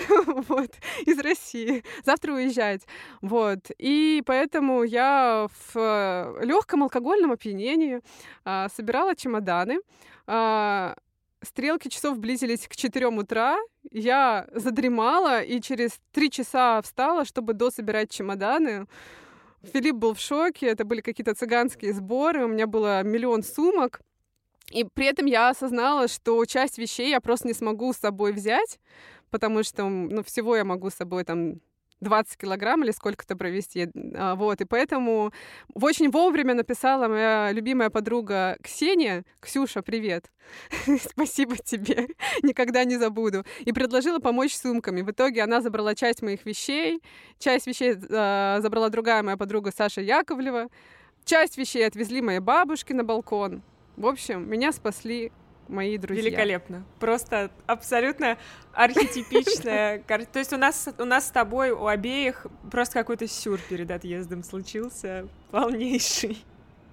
вот, 0.26 0.72
из 1.06 1.20
России, 1.20 1.84
завтра 2.04 2.34
уезжать. 2.34 2.82
Вот. 3.22 3.72
И 3.78 4.24
поэтому 4.26 4.84
я 4.84 5.48
в 5.74 6.40
легком 6.42 6.84
алкогольном 6.84 7.32
опьянении 7.32 8.02
а, 8.46 8.70
собирала 8.70 9.16
чемоданы. 9.16 9.80
А, 10.28 10.96
стрелки 11.42 11.90
часов 11.90 12.18
близились 12.18 12.68
к 12.68 12.76
4 12.76 13.08
утра. 13.08 13.58
Я 13.92 14.48
задремала 14.54 15.42
и 15.42 15.62
через 15.62 16.00
три 16.12 16.32
часа 16.32 16.82
встала, 16.82 17.26
чтобы 17.26 17.54
дособирать 17.54 18.10
чемоданы. 18.10 18.88
Филипп 19.64 19.96
был 19.96 20.14
в 20.14 20.20
шоке, 20.20 20.68
это 20.68 20.86
были 20.86 21.02
какие-то 21.02 21.34
цыганские 21.34 21.94
сборы, 21.94 22.46
у 22.46 22.48
меня 22.48 22.68
было 22.68 23.04
миллион 23.04 23.44
сумок. 23.44 24.02
И 24.72 24.84
при 24.84 25.06
этом 25.06 25.26
я 25.26 25.50
осознала, 25.50 26.08
что 26.08 26.44
часть 26.46 26.78
вещей 26.78 27.10
я 27.10 27.22
просто 27.22 27.48
не 27.48 27.54
смогу 27.54 27.94
с 27.94 27.98
собой 27.98 28.32
взять, 28.34 28.80
потому 29.30 29.64
что, 29.64 29.88
ну, 29.88 30.24
всего 30.24 30.56
я 30.56 30.64
могу 30.64 30.90
с 30.90 30.96
собой 30.96 31.24
там 31.24 31.60
20 32.02 32.38
килограмм 32.38 32.84
или 32.84 32.92
сколько-то 32.92 33.36
провести. 33.36 33.90
А, 34.16 34.36
вот, 34.36 34.62
и 34.62 34.66
поэтому 34.66 35.32
очень 35.74 36.10
вовремя 36.10 36.54
написала 36.54 37.08
моя 37.08 37.52
любимая 37.52 37.90
подруга 37.90 38.58
Ксения. 38.62 39.24
Ксюша, 39.40 39.82
привет. 39.82 40.32
Спасибо 41.10 41.58
тебе. 41.58 42.08
Никогда 42.44 42.84
не 42.84 42.98
забуду. 42.98 43.46
И 43.62 43.72
предложила 43.72 44.20
помочь 44.20 44.56
сумками. 44.56 45.02
В 45.02 45.12
итоге 45.12 45.42
она 45.42 45.62
забрала 45.62 45.96
часть 45.96 46.22
моих 46.22 46.46
вещей. 46.46 47.02
Часть 47.40 47.68
вещей 47.68 47.96
э, 47.96 48.58
забрала 48.62 48.90
другая 48.90 49.24
моя 49.24 49.38
подруга 49.38 49.72
Саша 49.76 50.02
Яковлева. 50.02 50.68
Часть 51.24 51.58
вещей 51.58 51.88
отвезли 51.88 52.22
моей 52.22 52.40
бабушке 52.40 52.94
на 52.94 53.04
балкон. 53.04 53.64
В 53.98 54.06
общем, 54.06 54.50
меня 54.50 54.72
спасли 54.72 55.32
мои 55.68 55.98
друзья. 55.98 56.24
Великолепно. 56.24 56.84
Просто 57.00 57.50
абсолютно 57.66 58.38
архетипичная 58.74 60.00
карта. 60.08 60.28
То 60.34 60.40
есть 60.40 60.54
у 60.54 60.58
нас, 60.58 60.90
у 60.98 61.06
нас 61.06 61.28
с 61.28 61.32
тобой, 61.32 61.72
у 61.72 61.88
обеих, 61.88 62.46
просто 62.72 62.94
какой-то 62.96 63.28
сюр 63.28 63.60
перед 63.70 63.90
отъездом 63.92 64.44
случился. 64.44 65.28
Полнейший. 65.52 66.44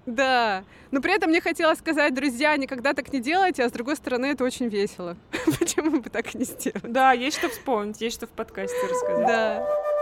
Да, 0.05 0.65
но 0.91 1.01
при 1.01 1.15
этом 1.15 1.29
мне 1.29 1.39
хотелось 1.39 1.79
сказать, 1.79 2.13
друзья, 2.13 2.57
никогда 2.57 2.93
так 2.93 3.13
не 3.13 3.21
делайте, 3.21 3.63
а 3.63 3.69
с 3.69 3.71
другой 3.71 3.95
стороны, 3.95 4.27
это 4.27 4.43
очень 4.43 4.67
весело. 4.67 5.15
Почему 5.59 6.01
бы 6.01 6.09
так 6.09 6.33
не 6.33 6.43
сделать? 6.43 6.83
Да, 6.83 7.13
есть 7.13 7.37
что 7.37 7.47
вспомнить, 7.47 8.01
есть 8.01 8.17
что 8.17 8.27
в 8.27 8.31
подкасте 8.31 8.75
рассказать. 8.89 9.27
Да. 9.27 9.92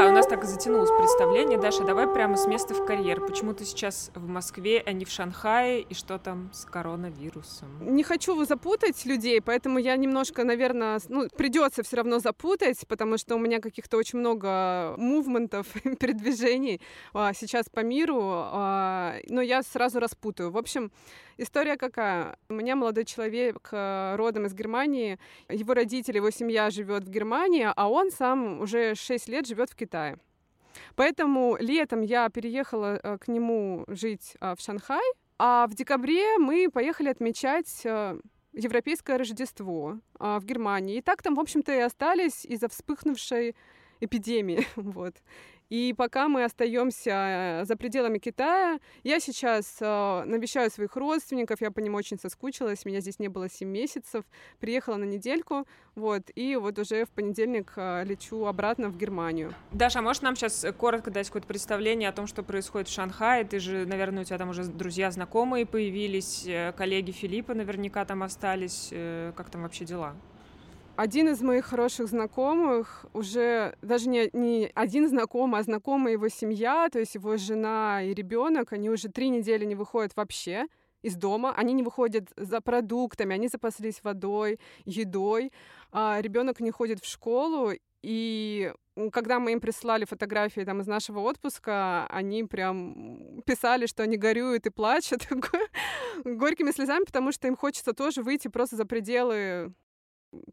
Да, 0.00 0.08
у 0.08 0.12
нас 0.12 0.26
так 0.26 0.44
затянулось 0.44 0.88
представление. 0.96 1.58
Даша, 1.58 1.84
давай 1.84 2.08
прямо 2.08 2.34
с 2.38 2.46
места 2.46 2.72
в 2.72 2.86
карьер. 2.86 3.20
Почему 3.20 3.52
ты 3.52 3.66
сейчас 3.66 4.10
в 4.14 4.26
Москве, 4.26 4.82
а 4.86 4.92
не 4.92 5.04
в 5.04 5.10
Шанхае? 5.10 5.82
И 5.82 5.92
что 5.92 6.18
там 6.18 6.50
с 6.54 6.64
коронавирусом? 6.64 7.68
Не 7.94 8.02
хочу 8.02 8.42
запутать 8.46 9.04
людей, 9.04 9.42
поэтому 9.42 9.78
я 9.78 9.94
немножко, 9.96 10.42
наверное, 10.42 11.00
ну, 11.10 11.28
придется 11.28 11.82
все 11.82 11.96
равно 11.96 12.18
запутать, 12.18 12.78
потому 12.88 13.18
что 13.18 13.36
у 13.36 13.38
меня 13.38 13.60
каких-то 13.60 13.98
очень 13.98 14.20
много 14.20 14.94
мувментов, 14.96 15.66
передвижений 16.00 16.80
а, 17.12 17.34
сейчас 17.34 17.68
по 17.68 17.80
миру, 17.80 18.22
а, 18.22 19.16
но 19.28 19.42
я 19.42 19.62
сразу 19.62 20.00
распутаю. 20.00 20.50
В 20.50 20.56
общем, 20.56 20.92
История 21.40 21.78
какая? 21.78 22.36
У 22.50 22.52
меня 22.52 22.76
молодой 22.76 23.06
человек 23.06 23.70
э, 23.72 24.14
родом 24.16 24.44
из 24.44 24.52
Германии, 24.52 25.18
его 25.48 25.72
родители, 25.72 26.16
его 26.16 26.28
семья 26.30 26.68
живет 26.68 27.04
в 27.04 27.08
Германии, 27.08 27.66
а 27.74 27.88
он 27.88 28.10
сам 28.10 28.60
уже 28.60 28.94
6 28.94 29.28
лет 29.28 29.46
живет 29.46 29.70
в 29.70 29.74
Китае. 29.74 30.18
Поэтому 30.96 31.56
летом 31.58 32.02
я 32.02 32.28
переехала 32.28 33.00
э, 33.02 33.16
к 33.16 33.28
нему 33.28 33.86
жить 33.88 34.36
э, 34.38 34.54
в 34.54 34.60
Шанхай, 34.60 35.00
а 35.38 35.66
в 35.66 35.74
декабре 35.74 36.36
мы 36.36 36.68
поехали 36.70 37.08
отмечать 37.08 37.86
европейское 38.52 39.16
Рождество 39.16 39.98
в 40.18 40.44
Германии. 40.44 40.98
И 40.98 41.00
так 41.00 41.22
там, 41.22 41.36
в 41.36 41.40
общем-то, 41.40 41.72
и 41.72 41.78
остались 41.78 42.44
из-за 42.44 42.68
вспыхнувшей 42.68 43.54
эпидемии. 44.00 44.66
Вот. 44.76 45.14
И 45.70 45.94
пока 45.96 46.28
мы 46.28 46.42
остаемся 46.44 47.10
э, 47.10 47.64
за 47.64 47.76
пределами 47.76 48.18
Китая, 48.18 48.80
я 49.04 49.20
сейчас 49.20 49.76
э, 49.80 50.24
навещаю 50.26 50.68
своих 50.68 50.96
родственников, 50.96 51.60
я 51.60 51.70
по 51.70 51.78
ним 51.78 51.94
очень 51.94 52.18
соскучилась, 52.18 52.84
меня 52.84 53.00
здесь 53.00 53.20
не 53.20 53.28
было 53.28 53.48
7 53.48 53.68
месяцев, 53.68 54.24
приехала 54.58 54.96
на 54.96 55.04
недельку, 55.04 55.68
вот, 55.94 56.24
и 56.34 56.56
вот 56.56 56.76
уже 56.80 57.04
в 57.04 57.10
понедельник 57.10 57.72
э, 57.76 58.04
лечу 58.04 58.46
обратно 58.46 58.88
в 58.88 58.96
Германию. 58.96 59.54
Даша, 59.70 60.00
а 60.00 60.02
можешь 60.02 60.22
нам 60.22 60.34
сейчас 60.34 60.66
коротко 60.76 61.12
дать 61.12 61.28
какое-то 61.28 61.46
представление 61.46 62.08
о 62.08 62.12
том, 62.12 62.26
что 62.26 62.42
происходит 62.42 62.88
в 62.88 62.92
Шанхае? 62.92 63.44
Ты 63.44 63.60
же, 63.60 63.86
наверное, 63.86 64.22
у 64.22 64.24
тебя 64.24 64.38
там 64.38 64.48
уже 64.48 64.64
друзья 64.64 65.12
знакомые 65.12 65.66
появились, 65.66 66.48
коллеги 66.76 67.12
Филиппа 67.12 67.54
наверняка 67.54 68.04
там 68.04 68.24
остались. 68.24 68.88
Как 68.90 69.50
там 69.50 69.62
вообще 69.62 69.84
дела? 69.84 70.16
Один 71.00 71.30
из 71.30 71.40
моих 71.40 71.64
хороших 71.64 72.08
знакомых, 72.08 73.06
уже 73.14 73.74
даже 73.80 74.06
не, 74.10 74.28
не 74.34 74.70
один 74.74 75.08
знакомый, 75.08 75.60
а 75.60 75.62
знакомая 75.62 76.12
его 76.12 76.28
семья, 76.28 76.90
то 76.92 76.98
есть 76.98 77.14
его 77.14 77.38
жена 77.38 78.02
и 78.02 78.12
ребенок, 78.12 78.74
они 78.74 78.90
уже 78.90 79.08
три 79.08 79.30
недели 79.30 79.64
не 79.64 79.74
выходят 79.74 80.12
вообще 80.14 80.66
из 81.00 81.16
дома, 81.16 81.54
они 81.56 81.72
не 81.72 81.82
выходят 81.82 82.28
за 82.36 82.60
продуктами, 82.60 83.34
они 83.34 83.48
запаслись 83.48 84.00
водой, 84.02 84.60
едой, 84.84 85.52
а 85.90 86.20
ребенок 86.20 86.60
не 86.60 86.70
ходит 86.70 87.00
в 87.02 87.08
школу, 87.08 87.72
и 88.02 88.70
когда 89.10 89.38
мы 89.38 89.52
им 89.52 89.60
прислали 89.60 90.04
фотографии 90.04 90.60
там 90.66 90.82
из 90.82 90.86
нашего 90.86 91.20
отпуска, 91.20 92.06
они 92.10 92.44
прям 92.44 93.40
писали, 93.46 93.86
что 93.86 94.02
они 94.02 94.18
горюют 94.18 94.66
и 94.66 94.70
плачут 94.70 95.26
горькими 96.24 96.72
слезами, 96.72 97.04
потому 97.04 97.32
что 97.32 97.48
им 97.48 97.56
хочется 97.56 97.94
тоже 97.94 98.22
выйти 98.22 98.48
просто 98.48 98.76
за 98.76 98.84
пределы 98.84 99.72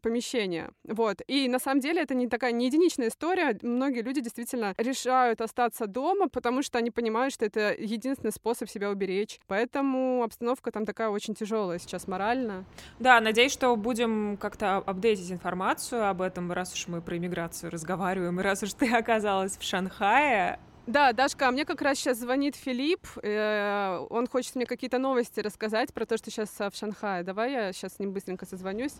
помещения. 0.02 0.70
Вот. 0.84 1.22
И 1.26 1.48
на 1.48 1.58
самом 1.58 1.80
деле 1.80 2.02
это 2.02 2.14
не 2.14 2.28
такая 2.28 2.52
не 2.52 2.66
единичная 2.66 3.08
история. 3.08 3.58
Многие 3.62 4.02
люди 4.02 4.20
действительно 4.20 4.74
решают 4.78 5.40
остаться 5.40 5.86
дома, 5.86 6.28
потому 6.28 6.62
что 6.62 6.78
они 6.78 6.90
понимают, 6.90 7.34
что 7.34 7.44
это 7.44 7.74
единственный 7.74 8.32
способ 8.32 8.68
себя 8.68 8.90
уберечь. 8.90 9.40
Поэтому 9.46 10.22
обстановка 10.22 10.70
там 10.70 10.84
такая 10.84 11.08
очень 11.08 11.34
тяжелая 11.34 11.78
сейчас 11.78 12.08
морально. 12.08 12.64
Да, 12.98 13.20
надеюсь, 13.20 13.52
что 13.52 13.74
будем 13.76 14.36
как-то 14.36 14.78
апдейтить 14.78 15.30
информацию 15.30 16.08
об 16.08 16.22
этом, 16.22 16.50
раз 16.52 16.72
уж 16.74 16.88
мы 16.88 17.00
про 17.00 17.16
иммиграцию 17.16 17.70
разговариваем, 17.70 18.38
и 18.40 18.42
раз 18.42 18.62
уж 18.62 18.72
ты 18.72 18.92
оказалась 18.94 19.56
в 19.56 19.62
Шанхае, 19.62 20.58
да, 20.88 21.12
Дашка, 21.12 21.48
а 21.48 21.50
мне 21.50 21.66
как 21.66 21.82
раз 21.82 21.98
сейчас 21.98 22.16
звонит 22.16 22.56
Филипп. 22.56 23.06
Э, 23.22 23.98
он 24.08 24.26
хочет 24.26 24.54
мне 24.54 24.64
какие-то 24.64 24.96
новости 24.96 25.38
рассказать 25.40 25.92
про 25.92 26.06
то, 26.06 26.16
что 26.16 26.30
сейчас 26.30 26.48
в 26.48 26.72
Шанхае. 26.72 27.24
Давай 27.24 27.52
я 27.52 27.72
сейчас 27.74 27.96
с 27.96 27.98
ним 27.98 28.14
быстренько 28.14 28.46
созвонюсь. 28.46 28.94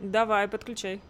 Давай, 0.00 0.48
подключай. 0.48 1.00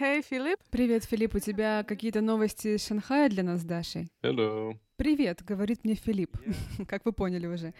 Hey, 0.00 0.22
Филипп. 0.22 0.58
Привет, 0.70 1.04
Филипп. 1.04 1.34
У 1.34 1.38
тебя 1.38 1.84
какие-то 1.84 2.22
новости 2.22 2.76
из 2.76 2.86
Шанхая 2.86 3.28
для 3.28 3.42
нас 3.42 3.60
с 3.60 3.64
Дашей? 3.64 4.08
Hello. 4.22 4.74
Привет, 4.96 5.42
говорит 5.42 5.84
мне 5.84 5.94
Филипп, 5.94 6.36
как 6.88 7.04
вы 7.04 7.12
поняли 7.12 7.46
уже. 7.46 7.74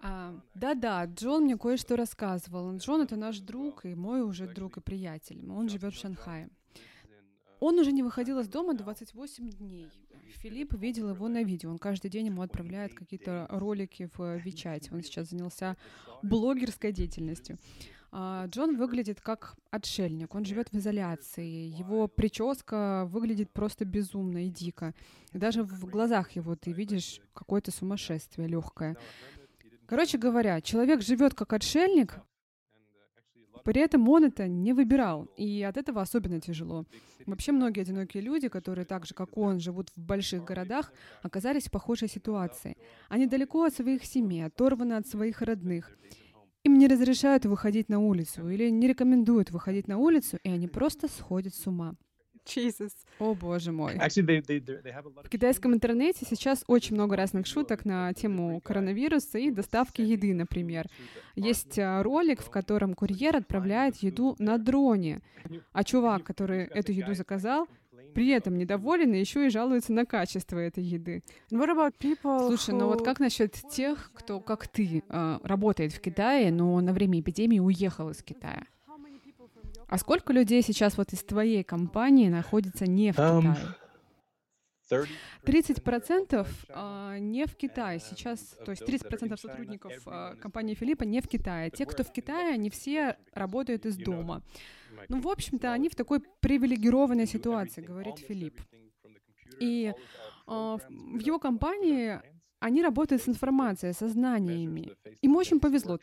А, 0.00 0.34
да-да, 0.54 1.04
Джон 1.04 1.44
мне 1.44 1.56
кое-что 1.56 1.96
рассказывал. 1.96 2.74
Джон— 2.76 3.02
это 3.02 3.16
наш 3.16 3.38
друг, 3.38 3.84
и 3.84 3.94
мой 3.94 4.22
уже 4.22 4.46
друг 4.46 4.78
и 4.78 4.80
приятель. 4.80 5.44
Он 5.50 5.68
живет 5.68 5.94
в 5.94 6.00
Шанхае. 6.00 6.48
Он 7.60 7.78
уже 7.78 7.92
не 7.92 8.02
выходил 8.02 8.38
из 8.38 8.48
дома 8.48 8.74
28 8.74 9.50
дней. 9.50 9.88
Филипп 10.38 10.74
видел 10.74 11.10
его 11.10 11.28
на 11.28 11.42
видео. 11.42 11.70
Он 11.70 11.78
каждый 11.78 12.10
день 12.10 12.26
ему 12.26 12.42
отправляет 12.42 12.94
какие-то 12.94 13.46
ролики 13.50 14.08
в 14.16 14.36
Вичате. 14.36 14.90
Он 14.92 15.02
сейчас 15.02 15.30
занялся 15.30 15.76
блогерской 16.22 16.92
деятельностью. 16.92 17.58
А, 18.18 18.46
Джон 18.46 18.78
выглядит 18.78 19.20
как 19.20 19.56
отшельник, 19.70 20.34
он 20.34 20.46
живет 20.46 20.72
в 20.72 20.78
изоляции, 20.78 21.68
его 21.68 22.08
прическа 22.08 23.04
выглядит 23.10 23.50
просто 23.50 23.84
безумно 23.84 24.46
и 24.46 24.48
дико. 24.48 24.94
И 25.34 25.38
даже 25.38 25.62
в 25.62 25.84
глазах 25.84 26.30
его 26.30 26.56
ты 26.56 26.72
видишь 26.72 27.20
какое-то 27.34 27.72
сумасшествие 27.72 28.48
легкое. 28.48 28.96
Короче 29.84 30.16
говоря, 30.16 30.62
человек 30.62 31.02
живет 31.02 31.34
как 31.34 31.52
отшельник, 31.52 32.18
при 33.64 33.82
этом 33.82 34.08
он 34.08 34.24
это 34.24 34.48
не 34.48 34.72
выбирал, 34.72 35.28
и 35.36 35.62
от 35.62 35.76
этого 35.76 36.00
особенно 36.00 36.40
тяжело. 36.40 36.86
Вообще 37.26 37.52
многие 37.52 37.82
одинокие 37.82 38.22
люди, 38.22 38.48
которые 38.48 38.86
так 38.86 39.04
же, 39.04 39.12
как 39.12 39.36
он, 39.36 39.60
живут 39.60 39.90
в 39.94 40.00
больших 40.00 40.42
городах, 40.42 40.90
оказались 41.22 41.66
в 41.66 41.70
похожей 41.70 42.08
ситуации. 42.08 42.78
Они 43.10 43.26
далеко 43.26 43.64
от 43.64 43.74
своих 43.74 44.06
семей, 44.06 44.46
оторваны 44.46 44.94
от 44.94 45.06
своих 45.06 45.42
родных. 45.42 45.98
Им 46.66 46.78
не 46.78 46.88
разрешают 46.88 47.46
выходить 47.46 47.88
на 47.88 48.00
улицу 48.00 48.48
или 48.48 48.68
не 48.70 48.88
рекомендуют 48.88 49.52
выходить 49.52 49.86
на 49.86 49.98
улицу, 49.98 50.40
и 50.42 50.48
они 50.48 50.66
просто 50.66 51.06
сходят 51.06 51.54
с 51.54 51.64
ума. 51.68 51.94
Jesus. 52.44 52.90
О 53.20 53.34
боже 53.34 53.70
мой. 53.70 53.96
В 53.96 55.28
китайском 55.28 55.74
интернете 55.74 56.26
сейчас 56.28 56.64
очень 56.66 56.96
много 56.96 57.14
разных 57.14 57.46
шуток 57.46 57.84
на 57.84 58.12
тему 58.14 58.60
коронавируса 58.60 59.38
и 59.38 59.52
доставки 59.52 60.00
еды, 60.00 60.34
например. 60.34 60.88
Есть 61.36 61.78
а, 61.78 62.02
ролик, 62.02 62.42
в 62.42 62.50
котором 62.50 62.94
курьер 62.94 63.36
отправляет 63.36 63.96
еду 64.02 64.34
на 64.40 64.58
дроне, 64.58 65.20
а 65.72 65.84
чувак, 65.84 66.24
который 66.24 66.64
эту 66.64 66.90
еду 66.90 67.14
заказал, 67.14 67.68
при 68.16 68.28
этом 68.28 68.56
недоволен 68.56 69.12
и 69.12 69.18
еще 69.18 69.46
и 69.46 69.50
жалуется 69.50 69.92
на 69.92 70.06
качество 70.06 70.56
этой 70.56 70.82
еды. 70.82 71.22
What 71.50 71.68
about 71.68 71.96
people 71.98 72.46
Слушай, 72.46 72.72
ну 72.72 72.86
вот 72.86 73.04
как 73.04 73.20
насчет 73.20 73.52
тех, 73.52 74.10
кто, 74.14 74.40
как 74.40 74.66
ты, 74.68 75.04
а, 75.10 75.38
работает 75.42 75.92
в 75.92 76.00
Китае, 76.00 76.50
но 76.50 76.80
на 76.80 76.94
время 76.94 77.20
эпидемии 77.20 77.58
уехал 77.58 78.08
из 78.08 78.22
Китая? 78.22 78.64
А 79.86 79.98
сколько 79.98 80.32
людей 80.32 80.62
сейчас 80.62 80.96
вот 80.96 81.12
из 81.12 81.22
твоей 81.24 81.62
компании 81.62 82.30
находится 82.30 82.86
не 82.86 83.12
в 83.12 83.18
Um, 83.18 83.42
Китае? 83.42 83.74
30% 85.44 86.46
а, 86.70 87.18
не 87.18 87.44
в 87.44 87.54
Китае 87.54 88.00
сейчас, 88.00 88.56
то 88.64 88.70
есть 88.70 88.82
30% 88.82 89.36
сотрудников 89.36 89.92
а, 90.06 90.36
компании 90.36 90.74
Филиппа 90.74 91.02
не 91.02 91.20
в 91.20 91.28
Китае. 91.28 91.70
Те, 91.70 91.84
кто 91.84 92.02
в 92.02 92.12
Китае, 92.12 92.54
они 92.54 92.70
все 92.70 93.16
работают 93.34 93.84
из 93.84 93.98
дома. 93.98 94.42
Ну, 95.08 95.20
в 95.20 95.28
общем-то, 95.28 95.72
они 95.72 95.88
в 95.88 95.94
такой 95.94 96.20
привилегированной 96.40 97.26
ситуации, 97.26 97.82
говорит 97.82 98.18
Филипп. 98.18 98.60
И 99.60 99.92
в 100.46 100.80
в 100.88 101.20
его 101.20 101.38
компании 101.38 102.20
они 102.58 102.82
работают 102.82 103.22
с 103.22 103.28
информацией, 103.28 103.92
со 103.92 104.08
знаниями. 104.08 104.96
Им 105.22 105.36
очень 105.36 105.60
повезло. 105.60 105.98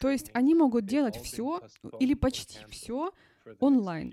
То 0.00 0.10
есть 0.10 0.30
они 0.34 0.54
могут 0.54 0.84
делать 0.84 1.16
все 1.16 1.60
или 2.00 2.14
почти 2.14 2.58
все 2.68 3.12
онлайн. 3.60 4.12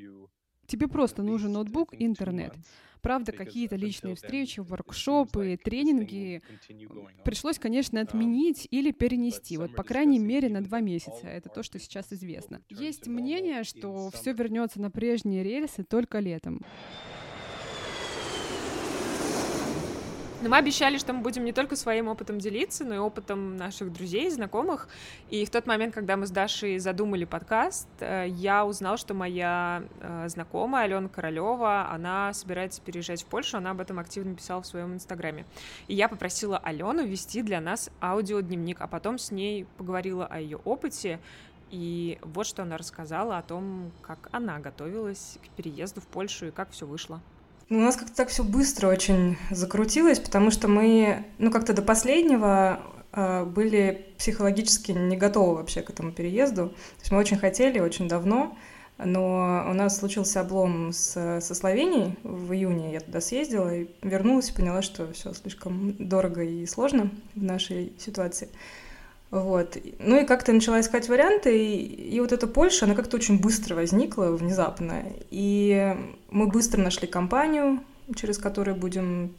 Тебе 0.68 0.88
просто 0.88 1.24
нужен 1.24 1.54
ноутбук 1.54 1.94
и 1.94 2.06
интернет. 2.06 2.54
Правда, 3.02 3.34
какие-то 3.34 3.76
личные 3.76 4.16
встречи, 4.16 4.62
воркшопы, 4.62 5.60
тренинги 5.62 6.42
пришлось, 7.26 7.60
конечно, 7.60 8.00
отменить 8.00 8.66
или 8.72 8.92
перенести. 8.92 9.58
Вот, 9.58 9.76
по 9.76 9.84
крайней 9.84 10.20
мере, 10.20 10.48
на 10.48 10.64
два 10.64 10.80
месяца. 10.80 11.28
Это 11.28 11.50
то, 11.50 11.64
что 11.64 11.80
сейчас 11.80 12.14
известно. 12.14 12.62
Есть 12.70 13.08
мнение, 13.08 13.66
что 13.66 14.10
все 14.12 14.32
вернется 14.32 14.80
на 14.80 14.90
прежние 14.90 15.44
рельсы 15.44 15.84
только 15.84 16.20
летом. 16.20 16.62
Но 20.44 20.50
мы 20.50 20.58
обещали, 20.58 20.98
что 20.98 21.14
мы 21.14 21.22
будем 21.22 21.46
не 21.46 21.54
только 21.54 21.78
своим 21.78 22.10
опытом 22.10 22.38
делиться, 22.38 22.84
но 22.84 22.96
и 22.96 22.98
опытом 22.98 23.56
наших 23.56 23.94
друзей, 23.94 24.30
знакомых. 24.30 24.90
И 25.30 25.46
в 25.46 25.50
тот 25.50 25.66
момент, 25.66 25.94
когда 25.94 26.18
мы 26.18 26.28
с 26.28 26.32
Дашей 26.32 26.80
задумали 26.80 27.24
подкаст, 27.24 27.88
э, 28.02 28.26
я 28.28 28.66
узнала, 28.66 28.98
что 28.98 29.14
моя 29.14 29.86
э, 30.02 30.28
знакомая 30.28 30.84
Алена 30.84 31.08
Королева, 31.08 31.90
она 31.90 32.34
собирается 32.34 32.82
переезжать 32.82 33.24
в 33.24 33.28
Польшу, 33.28 33.56
она 33.56 33.72
об 33.72 33.80
этом 33.80 34.00
активно 34.00 34.36
писала 34.36 34.62
в 34.62 34.68
своем 34.68 34.94
инстаграме. 34.94 35.46
И 35.88 35.96
я 35.96 36.10
попросила 36.10 36.58
Алену 36.58 37.06
вести 37.06 37.42
для 37.42 37.62
нас 37.62 37.90
аудиодневник, 38.02 38.82
а 38.82 38.88
потом 38.88 39.20
с 39.20 39.32
ней 39.32 39.66
поговорила 39.78 40.26
о 40.26 40.42
ее 40.42 40.58
опыте. 40.66 41.22
И 41.72 42.20
вот 42.22 42.48
что 42.48 42.64
она 42.64 42.78
рассказала 42.78 43.38
о 43.38 43.44
том, 43.44 43.94
как 44.02 44.28
она 44.34 44.60
готовилась 44.60 45.40
к 45.42 45.56
переезду 45.56 46.02
в 46.02 46.08
Польшу 46.08 46.48
и 46.48 46.52
как 46.52 46.72
все 46.72 46.86
вышло. 46.86 47.22
Ну, 47.70 47.80
У 47.80 47.82
нас 47.82 47.96
как-то 47.96 48.16
так 48.16 48.30
все 48.30 48.44
быстро 48.44 48.88
очень 48.88 49.38
закрутилось, 49.50 50.20
потому 50.20 50.52
что 50.52 50.68
мы, 50.68 51.26
ну, 51.38 51.52
как-то 51.52 51.74
до 51.74 51.82
последнего 51.82 52.80
э, 53.12 53.46
были 53.46 54.08
психологически 54.18 54.92
не 54.92 55.18
готовы 55.18 55.56
вообще 55.56 55.82
к 55.82 55.90
этому 55.90 56.12
переезду. 56.12 56.70
То 56.70 57.00
есть 57.00 57.12
мы 57.12 57.18
очень 57.18 57.38
хотели, 57.38 57.80
очень 57.80 58.08
давно, 58.08 58.58
но 58.98 59.66
у 59.70 59.74
нас 59.74 59.98
случился 59.98 60.42
облом 60.42 60.92
с, 60.92 61.40
со 61.42 61.56
Словенией 61.56 62.18
в 62.24 62.54
июне. 62.54 62.94
Я 62.94 63.00
туда 63.00 63.22
съездила 63.22 63.74
и 63.74 63.88
вернулась 64.02 64.50
и 64.50 64.54
поняла, 64.54 64.82
что 64.82 65.12
все 65.14 65.34
слишком 65.34 65.96
дорого 65.98 66.44
и 66.44 66.66
сложно 66.66 67.10
в 67.36 67.44
нашей 67.44 67.94
ситуации. 67.98 68.50
Вот. 69.34 69.80
Ну 69.98 70.22
и 70.22 70.26
как-то 70.26 70.54
начала 70.54 70.80
искать 70.80 71.10
варианты, 71.10 71.58
и, 71.58 72.16
и 72.16 72.20
вот 72.20 72.32
эта 72.32 72.46
Польша, 72.46 72.86
она 72.86 72.94
как-то 72.94 73.18
очень 73.18 73.40
быстро 73.40 73.74
возникла, 73.74 74.26
внезапно. 74.26 75.06
И 75.32 75.98
мы 76.30 76.46
быстро 76.46 76.80
нашли 76.80 77.08
компанию, 77.08 77.80
через 78.16 78.38
которую 78.38 78.78
будем 78.78 79.34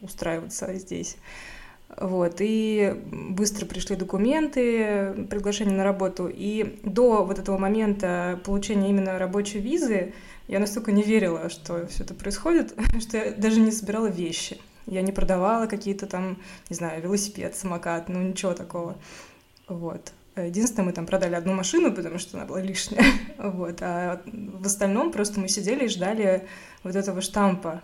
устраиваться 0.00 0.72
здесь. 0.76 1.18
Вот, 1.94 2.36
и 2.38 2.94
быстро 3.12 3.66
пришли 3.66 3.96
документы, 3.96 5.26
приглашение 5.28 5.76
на 5.76 5.84
работу. 5.84 6.30
И 6.34 6.80
до 6.82 7.22
вот 7.22 7.38
этого 7.38 7.58
момента 7.58 8.40
получения 8.46 8.88
именно 8.88 9.18
рабочей 9.18 9.58
визы 9.58 10.14
я 10.46 10.58
настолько 10.58 10.90
не 10.90 11.02
верила, 11.02 11.50
что 11.50 11.86
все 11.88 12.04
это 12.04 12.14
происходит, 12.14 12.74
что 13.00 13.18
я 13.18 13.32
даже 13.32 13.60
не 13.60 13.72
собирала 13.72 14.06
вещи. 14.06 14.56
Я 14.90 15.02
не 15.02 15.12
продавала 15.12 15.66
какие-то 15.66 16.06
там, 16.06 16.38
не 16.70 16.76
знаю, 16.76 17.02
велосипед, 17.02 17.56
самокат, 17.56 18.08
ну 18.08 18.22
ничего 18.22 18.54
такого. 18.54 18.96
Вот. 19.68 20.12
Единственное, 20.36 20.86
мы 20.86 20.92
там 20.92 21.06
продали 21.06 21.34
одну 21.34 21.52
машину, 21.52 21.92
потому 21.92 22.18
что 22.18 22.36
она 22.36 22.46
была 22.46 22.60
лишняя. 22.60 23.04
Вот. 23.38 23.78
А 23.82 24.22
в 24.26 24.66
остальном 24.66 25.12
просто 25.12 25.40
мы 25.40 25.48
сидели 25.48 25.84
и 25.84 25.88
ждали 25.88 26.46
вот 26.82 26.96
этого 26.96 27.20
штампа. 27.20 27.82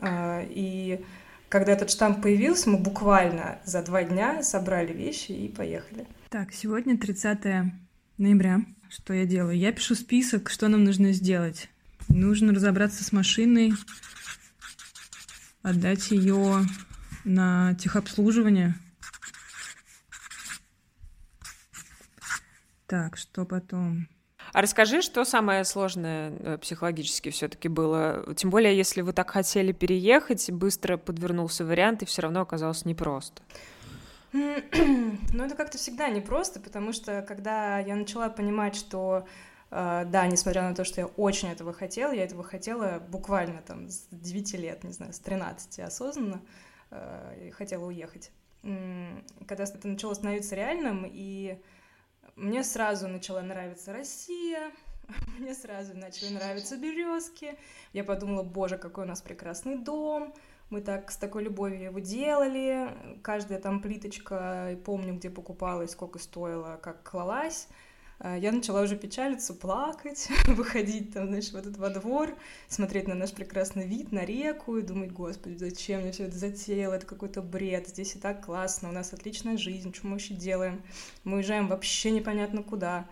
А, 0.00 0.44
И 0.48 1.04
когда 1.48 1.72
этот 1.72 1.90
штамп 1.90 2.22
появился, 2.22 2.70
мы 2.70 2.78
буквально 2.78 3.58
за 3.64 3.82
два 3.82 4.04
дня 4.04 4.42
собрали 4.42 4.92
вещи 4.92 5.32
и 5.32 5.48
поехали. 5.48 6.06
Так, 6.30 6.52
сегодня 6.52 6.96
30 6.96 7.72
ноября. 8.18 8.60
Что 8.88 9.12
я 9.14 9.24
делаю? 9.24 9.56
Я 9.56 9.72
пишу 9.72 9.94
список, 9.94 10.50
что 10.50 10.68
нам 10.68 10.84
нужно 10.84 11.12
сделать. 11.12 11.68
Нужно 12.08 12.52
разобраться 12.54 13.04
с 13.04 13.12
машиной, 13.12 13.72
отдать 15.62 16.10
ее 16.10 16.64
на 17.24 17.74
техобслуживание. 17.74 18.74
Так, 22.86 23.16
что 23.16 23.44
потом? 23.44 24.08
А 24.52 24.60
расскажи, 24.60 25.00
что 25.00 25.24
самое 25.24 25.64
сложное 25.64 26.30
э, 26.30 26.58
психологически 26.58 27.30
все-таки 27.30 27.68
было? 27.68 28.34
Тем 28.36 28.50
более, 28.50 28.76
если 28.76 29.00
вы 29.00 29.14
так 29.14 29.30
хотели 29.30 29.72
переехать, 29.72 30.50
быстро 30.50 30.98
подвернулся 30.98 31.64
вариант, 31.64 32.02
и 32.02 32.06
все 32.06 32.22
равно 32.22 32.42
оказалось 32.42 32.84
непросто. 32.84 33.42
Ну, 34.32 35.44
это 35.44 35.54
как-то 35.54 35.78
всегда 35.78 36.08
непросто, 36.10 36.60
потому 36.60 36.92
что 36.92 37.22
когда 37.22 37.78
я 37.78 37.96
начала 37.96 38.28
понимать, 38.28 38.76
что 38.76 39.26
да, 39.72 40.26
несмотря 40.26 40.68
на 40.68 40.74
то, 40.74 40.84
что 40.84 41.00
я 41.00 41.06
очень 41.06 41.50
этого 41.50 41.72
хотела, 41.72 42.12
я 42.12 42.24
этого 42.24 42.44
хотела 42.44 42.98
буквально 42.98 43.62
там 43.62 43.88
с 43.88 44.06
9 44.10 44.54
лет, 44.58 44.84
не 44.84 44.92
знаю, 44.92 45.14
с 45.14 45.18
13 45.18 45.80
осознанно 45.80 46.42
и 47.40 47.50
хотела 47.50 47.86
уехать. 47.86 48.30
Когда 48.60 49.64
это 49.64 49.88
начало 49.88 50.12
становиться 50.12 50.54
реальным, 50.56 51.10
и 51.10 51.58
мне 52.36 52.62
сразу 52.64 53.08
начала 53.08 53.40
нравиться 53.40 53.94
Россия, 53.94 54.72
мне 55.38 55.54
сразу 55.54 55.96
начали 55.96 56.34
нравиться 56.34 56.76
березки. 56.76 57.56
Я 57.94 58.04
подумала, 58.04 58.42
боже, 58.42 58.76
какой 58.76 59.04
у 59.04 59.08
нас 59.08 59.22
прекрасный 59.22 59.78
дом, 59.78 60.34
мы 60.68 60.80
так 60.80 61.10
с 61.10 61.16
такой 61.16 61.44
любовью 61.44 61.82
его 61.82 61.98
делали, 61.98 62.90
каждая 63.22 63.58
там 63.58 63.80
плиточка, 63.80 64.78
помню, 64.84 65.14
где 65.14 65.30
покупала 65.30 65.82
и 65.82 65.86
сколько 65.86 66.18
стоила, 66.18 66.78
как 66.82 67.02
клалась. 67.02 67.68
А, 68.24 68.36
Я 68.36 68.52
начала 68.52 68.82
уже 68.82 68.96
печалиться, 68.96 69.52
плакать, 69.52 70.28
выходить 70.46 71.12
там, 71.12 71.26
знаешь, 71.26 71.50
в 71.50 71.56
этот 71.56 71.76
во 71.76 71.90
двор, 71.90 72.36
смотреть 72.68 73.08
на 73.08 73.16
наш 73.16 73.32
прекрасный 73.32 73.84
вид, 73.84 74.12
на 74.12 74.24
реку 74.24 74.76
и 74.76 74.82
думать, 74.82 75.10
господи, 75.10 75.56
зачем 75.56 76.04
я 76.06 76.12
все 76.12 76.26
это 76.26 76.38
затеяла, 76.38 76.94
это 76.94 77.06
какой-то 77.06 77.42
бред, 77.42 77.88
здесь 77.88 78.14
и 78.14 78.20
так 78.20 78.44
классно, 78.44 78.90
у 78.90 78.92
нас 78.92 79.12
отличная 79.12 79.56
жизнь, 79.56 79.92
что 79.92 80.06
мы 80.06 80.12
вообще 80.12 80.34
делаем? 80.34 80.82
Мы 81.24 81.38
уезжаем 81.38 81.66
вообще 81.66 82.12
непонятно 82.12 82.62
куда. 82.62 83.08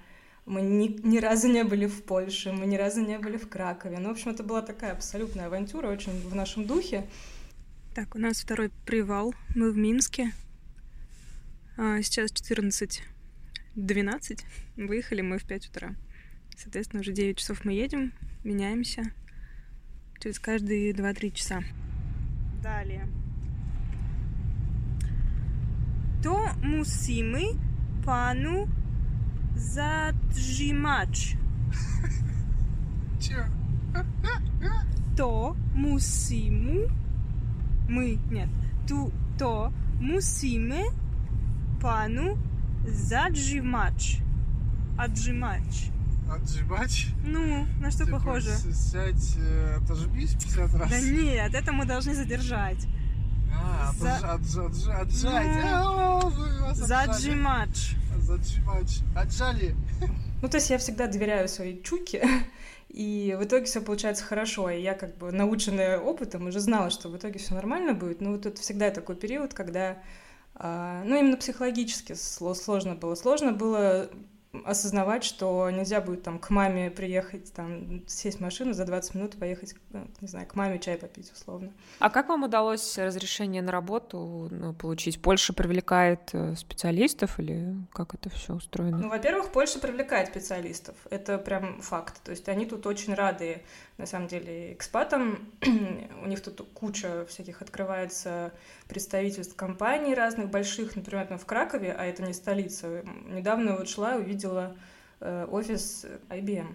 Мы 0.46 0.62
ни, 0.62 1.00
ни 1.04 1.18
разу 1.18 1.48
не 1.48 1.64
были 1.64 1.86
в 1.86 2.04
Польше, 2.04 2.52
мы 2.52 2.66
ни 2.66 2.76
разу 2.76 3.00
не 3.00 3.18
были 3.18 3.36
в 3.36 3.48
Кракове. 3.48 3.98
Ну, 3.98 4.10
в 4.10 4.12
общем, 4.12 4.30
это 4.30 4.44
была 4.44 4.62
такая 4.62 4.92
абсолютная 4.92 5.46
авантюра, 5.46 5.88
очень 5.88 6.12
в 6.12 6.36
нашем 6.36 6.66
духе. 6.66 7.08
Так, 7.96 8.14
у 8.14 8.18
нас 8.20 8.40
второй 8.40 8.70
привал. 8.86 9.34
Мы 9.56 9.72
в 9.72 9.76
Минске. 9.76 10.30
А, 11.76 12.00
сейчас 12.00 12.30
14 12.30 13.02
12. 13.76 14.44
Выехали 14.76 15.20
мы 15.20 15.38
в 15.38 15.44
5 15.44 15.68
утра. 15.68 15.94
Соответственно, 16.56 17.00
уже 17.00 17.12
9 17.12 17.38
часов 17.38 17.64
мы 17.64 17.72
едем, 17.72 18.12
меняемся 18.44 19.12
через 20.18 20.38
каждые 20.38 20.92
2-3 20.92 21.32
часа. 21.32 21.62
Далее. 22.62 23.08
To 26.22 26.36
musimy 26.62 27.58
panu 28.04 28.68
zatrzymać. 29.56 31.36
Че? 33.20 33.50
To 35.16 35.56
musimy... 35.74 36.88
Мы, 37.88 38.18
нет. 38.30 38.48
Tu, 38.86 39.10
to 39.38 39.72
musimy 40.00 40.82
panu 41.80 42.38
zatrzymać. 42.86 44.20
Отжимать. 44.98 45.90
Отжимать? 46.30 47.06
Ну, 47.24 47.66
на 47.80 47.90
что 47.90 48.04
Типа, 48.04 48.18
похоже? 48.18 48.50
Сядь, 48.72 49.36
э, 49.38 49.76
отожмись 49.82 50.34
50 50.34 50.74
раз. 50.74 50.90
Да 50.90 51.00
нет, 51.00 51.54
это 51.54 51.72
мы 51.72 51.84
должны 51.86 52.14
задержать. 52.14 52.86
А, 53.52 53.92
За- 53.98 54.08
отж- 54.08 54.38
отж- 54.38 54.70
отж- 54.70 54.92
отжать. 54.92 55.64
Ну. 55.64 56.74
Заджимач. 56.74 57.94
Заджимать. 58.18 59.02
Отжали. 59.16 59.74
Ну, 60.42 60.48
то 60.48 60.56
есть 60.56 60.70
я 60.70 60.78
всегда 60.78 61.06
доверяю 61.08 61.48
своей 61.48 61.82
чуке, 61.82 62.26
и 62.88 63.36
в 63.38 63.44
итоге 63.44 63.64
все 63.64 63.80
получается 63.80 64.24
хорошо. 64.24 64.70
И 64.70 64.80
я, 64.80 64.94
как 64.94 65.18
бы 65.18 65.32
наученная 65.32 65.98
опытом, 65.98 66.46
уже 66.46 66.60
знала, 66.60 66.90
что 66.90 67.08
в 67.08 67.16
итоге 67.16 67.38
все 67.38 67.54
нормально 67.54 67.92
будет. 67.94 68.20
Но 68.20 68.30
вот 68.30 68.46
это 68.46 68.60
всегда 68.60 68.90
такой 68.90 69.16
период, 69.16 69.52
когда, 69.52 69.98
ну, 70.54 71.16
именно 71.16 71.36
психологически 71.36 72.12
сло- 72.12 72.54
сложно 72.54 72.94
было. 72.94 73.14
Сложно 73.14 73.52
было 73.52 74.10
осознавать, 74.64 75.22
что 75.22 75.70
нельзя 75.70 76.00
будет 76.00 76.24
там 76.24 76.38
к 76.38 76.50
маме 76.50 76.90
приехать, 76.90 77.52
там, 77.52 78.06
сесть 78.08 78.38
в 78.38 78.40
машину 78.40 78.72
за 78.72 78.84
20 78.84 79.14
минут, 79.14 79.36
поехать, 79.38 79.74
э, 79.92 80.04
не 80.20 80.28
знаю, 80.28 80.46
к 80.46 80.56
маме 80.56 80.80
чай 80.80 80.96
попить, 80.96 81.30
условно. 81.32 81.72
А 82.00 82.10
как 82.10 82.28
вам 82.28 82.42
удалось 82.42 82.98
разрешение 82.98 83.62
на 83.62 83.70
работу 83.70 84.48
ну, 84.50 84.74
получить? 84.74 85.22
Польша 85.22 85.52
привлекает 85.52 86.30
э, 86.32 86.56
специалистов 86.56 87.38
или 87.38 87.76
как 87.92 88.14
это 88.14 88.28
все 88.30 88.54
устроено? 88.54 88.98
Ну, 88.98 89.08
во-первых, 89.08 89.52
Польша 89.52 89.78
привлекает 89.78 90.28
специалистов. 90.28 90.96
Это 91.10 91.38
прям 91.38 91.80
факт. 91.80 92.20
То 92.24 92.32
есть 92.32 92.48
они 92.48 92.66
тут 92.66 92.86
очень 92.86 93.14
рады, 93.14 93.62
на 93.98 94.06
самом 94.06 94.26
деле, 94.26 94.72
экспатам. 94.72 95.52
У 96.24 96.26
них 96.26 96.42
тут 96.42 96.68
куча 96.74 97.24
всяких 97.26 97.62
открывается 97.62 98.52
представительств 98.88 99.54
компаний 99.54 100.14
разных 100.14 100.50
больших, 100.50 100.96
например, 100.96 101.26
там 101.26 101.38
в 101.38 101.46
Кракове, 101.46 101.92
а 101.92 102.04
это 102.04 102.24
не 102.24 102.32
столица. 102.32 103.04
Недавно 103.26 103.76
вот 103.76 103.88
шла 103.88 104.16
и 104.16 104.18
увидела 104.18 104.39
э, 104.48 105.46
офис 105.50 106.06
IBM. 106.28 106.74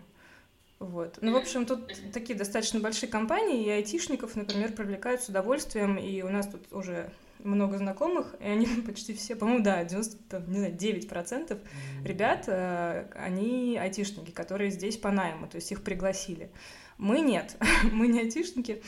Вот. 0.79 1.19
Ну, 1.21 1.33
в 1.33 1.37
общем, 1.37 1.65
тут 1.65 1.93
такие 2.13 2.37
достаточно 2.37 2.79
большие 2.79 3.09
компании, 3.09 3.63
и 3.65 3.69
айтишников, 3.69 4.35
например, 4.35 4.73
привлекают 4.73 5.21
с 5.21 5.29
удовольствием, 5.29 5.97
и 5.97 6.21
у 6.21 6.29
нас 6.29 6.47
тут 6.47 6.71
уже 6.71 7.09
много 7.39 7.77
знакомых, 7.77 8.35
и 8.39 8.45
они 8.45 8.65
почти 8.85 9.13
все, 9.13 9.35
по-моему, 9.35 9.63
да, 9.63 9.83
90, 9.83 10.17
там, 10.29 10.51
не 10.51 10.59
знаю, 10.59 10.75
9% 10.75 11.59
ребят, 12.03 12.45
э, 12.47 13.07
они 13.15 13.77
айтишники, 13.77 14.31
которые 14.31 14.71
здесь 14.71 14.97
по 14.97 15.11
найму, 15.11 15.47
то 15.47 15.55
есть 15.55 15.71
их 15.71 15.83
пригласили. 15.83 16.49
Мы 16.97 17.21
нет, 17.21 17.55
мы 17.91 18.07
не 18.07 18.19
айтишники, 18.21 18.81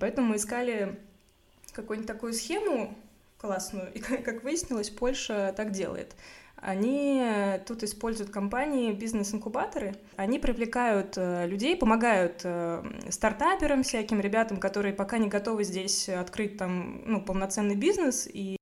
поэтому 0.00 0.28
мы 0.28 0.36
искали 0.36 0.98
какую-нибудь 1.72 2.08
такую 2.08 2.32
схему 2.32 2.96
классную, 3.38 3.92
и 3.92 3.98
как 4.00 4.42
выяснилось, 4.42 4.90
Польша 4.90 5.52
так 5.56 5.72
делает. 5.72 6.14
Они 6.56 7.20
э, 7.22 7.58
тут 7.66 7.82
используют 7.82 8.30
компании, 8.30 8.92
бизнес-инкубаторы. 8.92 9.94
Они 10.16 10.38
привлекают 10.38 11.14
э, 11.16 11.46
людей, 11.46 11.76
помогают 11.76 12.40
э, 12.44 12.82
стартаперам, 13.10 13.82
всяким 13.82 14.20
ребятам, 14.20 14.56
которые 14.56 14.94
пока 14.94 15.18
не 15.18 15.28
готовы 15.28 15.64
здесь 15.64 16.08
открыть 16.08 16.56
там 16.56 17.02
ну, 17.04 17.20
полноценный 17.20 17.76
бизнес 17.76 18.26
и 18.26 18.56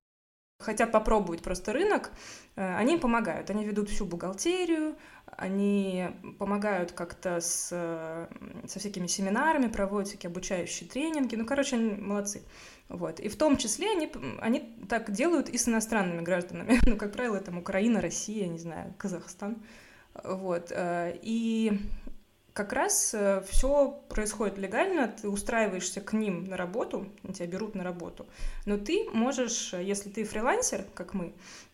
хотят 0.61 0.91
попробовать 0.93 1.43
просто 1.43 1.73
рынок, 1.73 2.11
они 2.57 2.95
им 2.95 3.01
помогают. 3.01 3.51
Они 3.51 3.65
ведут 3.65 3.91
всю 3.91 4.07
бухгалтерию, 4.07 4.97
они 5.37 6.09
помогают 6.39 6.93
как-то 6.93 7.41
с, 7.41 7.69
э, 7.73 8.27
со 8.67 8.79
всякими 8.79 9.07
семинарами, 9.07 9.69
проводят 9.69 10.09
всякие 10.09 10.31
обучающие 10.31 10.89
тренинги. 10.89 11.37
Ну, 11.37 11.45
короче, 11.45 11.77
они 11.77 11.91
молодцы. 11.93 12.43
Вот. 12.89 13.21
И 13.21 13.29
в 13.29 13.37
том 13.37 13.57
числе 13.57 13.91
они, 13.91 14.13
они 14.41 14.77
так 14.89 15.11
делают 15.11 15.49
и 15.49 15.59
с 15.59 15.69
иностранными 15.69 16.23
гражданами. 16.23 16.81
Ну, 16.87 16.97
как 16.97 17.13
правило, 17.13 17.41
там 17.41 17.59
Украина, 17.59 18.01
Россия, 18.01 18.47
не 18.47 18.59
знаю, 18.59 18.95
Казахстан. 18.99 19.63
Вот. 20.23 20.71
э, 20.71 21.19
И 21.23 21.81
как 22.53 22.73
раз 22.73 23.15
все 23.49 24.03
происходит 24.09 24.59
легально, 24.59 25.09
ты 25.09 25.29
устраиваешься 25.29 26.01
к 26.01 26.13
ним 26.13 26.45
на 26.45 26.57
работу, 26.57 27.09
они 27.25 27.35
тебя 27.35 27.49
берут 27.49 27.75
на 27.75 27.83
работу, 27.83 28.27
но 28.65 28.79
ты 28.79 29.11
можешь, 29.13 29.73
если 29.73 30.09
ты 30.09 30.23
фрилансер, 30.23 30.85
как 30.95 31.15
мы, 31.15 31.35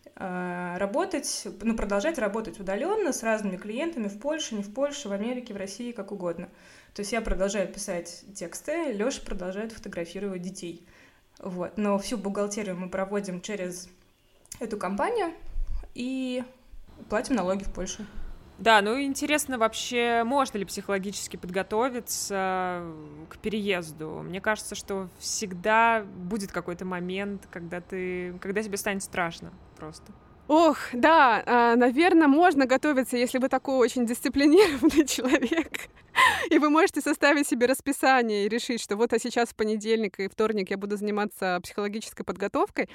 работать, 0.77 1.47
ну, 1.61 1.75
продолжать 1.75 2.17
работать 2.19 2.59
удаленно 2.59 3.11
с 3.13 3.23
разными 3.23 3.57
клиентами 3.57 4.07
в 4.07 4.19
Польше, 4.19 4.55
не 4.55 4.63
в 4.63 4.73
Польше, 4.73 5.09
в 5.09 5.13
Америке, 5.13 5.53
в 5.53 5.57
России, 5.57 5.91
как 5.91 6.11
угодно. 6.11 6.49
То 6.93 7.01
есть 7.01 7.11
я 7.11 7.21
продолжаю 7.21 7.67
писать 7.67 8.23
тексты, 8.35 8.91
Лёша 8.91 9.21
продолжает 9.21 9.71
фотографировать 9.71 10.41
детей. 10.41 10.85
Вот. 11.39 11.77
Но 11.77 11.97
всю 11.97 12.17
бухгалтерию 12.17 12.77
мы 12.77 12.89
проводим 12.89 13.41
через 13.41 13.89
эту 14.59 14.77
компанию 14.77 15.33
и 15.95 16.43
платим 17.09 17.35
налоги 17.35 17.63
в 17.63 17.73
Польше. 17.73 18.05
Да, 18.59 18.79
ну 18.83 19.01
интересно 19.01 19.57
вообще, 19.57 20.23
можно 20.23 20.59
ли 20.59 20.65
психологически 20.65 21.35
подготовиться 21.35 22.83
к 23.29 23.37
переезду? 23.39 24.21
Мне 24.23 24.39
кажется, 24.39 24.75
что 24.75 25.09
всегда 25.17 26.03
будет 26.03 26.51
какой-то 26.51 26.85
момент, 26.85 27.47
когда 27.49 27.81
ты, 27.81 28.37
когда 28.39 28.61
тебе 28.61 28.77
станет 28.77 29.01
страшно 29.01 29.51
просто. 29.81 30.11
Ох, 30.47 30.77
да, 30.93 31.75
наверное, 31.75 32.27
можно 32.27 32.65
готовиться, 32.65 33.17
если 33.17 33.39
вы 33.39 33.49
такой 33.49 33.75
очень 33.77 34.05
дисциплинированный 34.05 35.05
человек. 35.07 35.89
И 36.49 36.57
вы 36.57 36.69
можете 36.69 37.01
составить 37.01 37.47
себе 37.47 37.65
расписание 37.67 38.45
и 38.45 38.49
решить, 38.49 38.81
что 38.81 38.95
вот 38.95 39.13
а 39.13 39.19
сейчас 39.19 39.49
в 39.49 39.55
понедельник 39.55 40.19
и 40.19 40.27
вторник 40.27 40.69
я 40.71 40.77
буду 40.77 40.97
заниматься 40.97 41.59
психологической 41.63 42.25
подготовкой. 42.25 42.89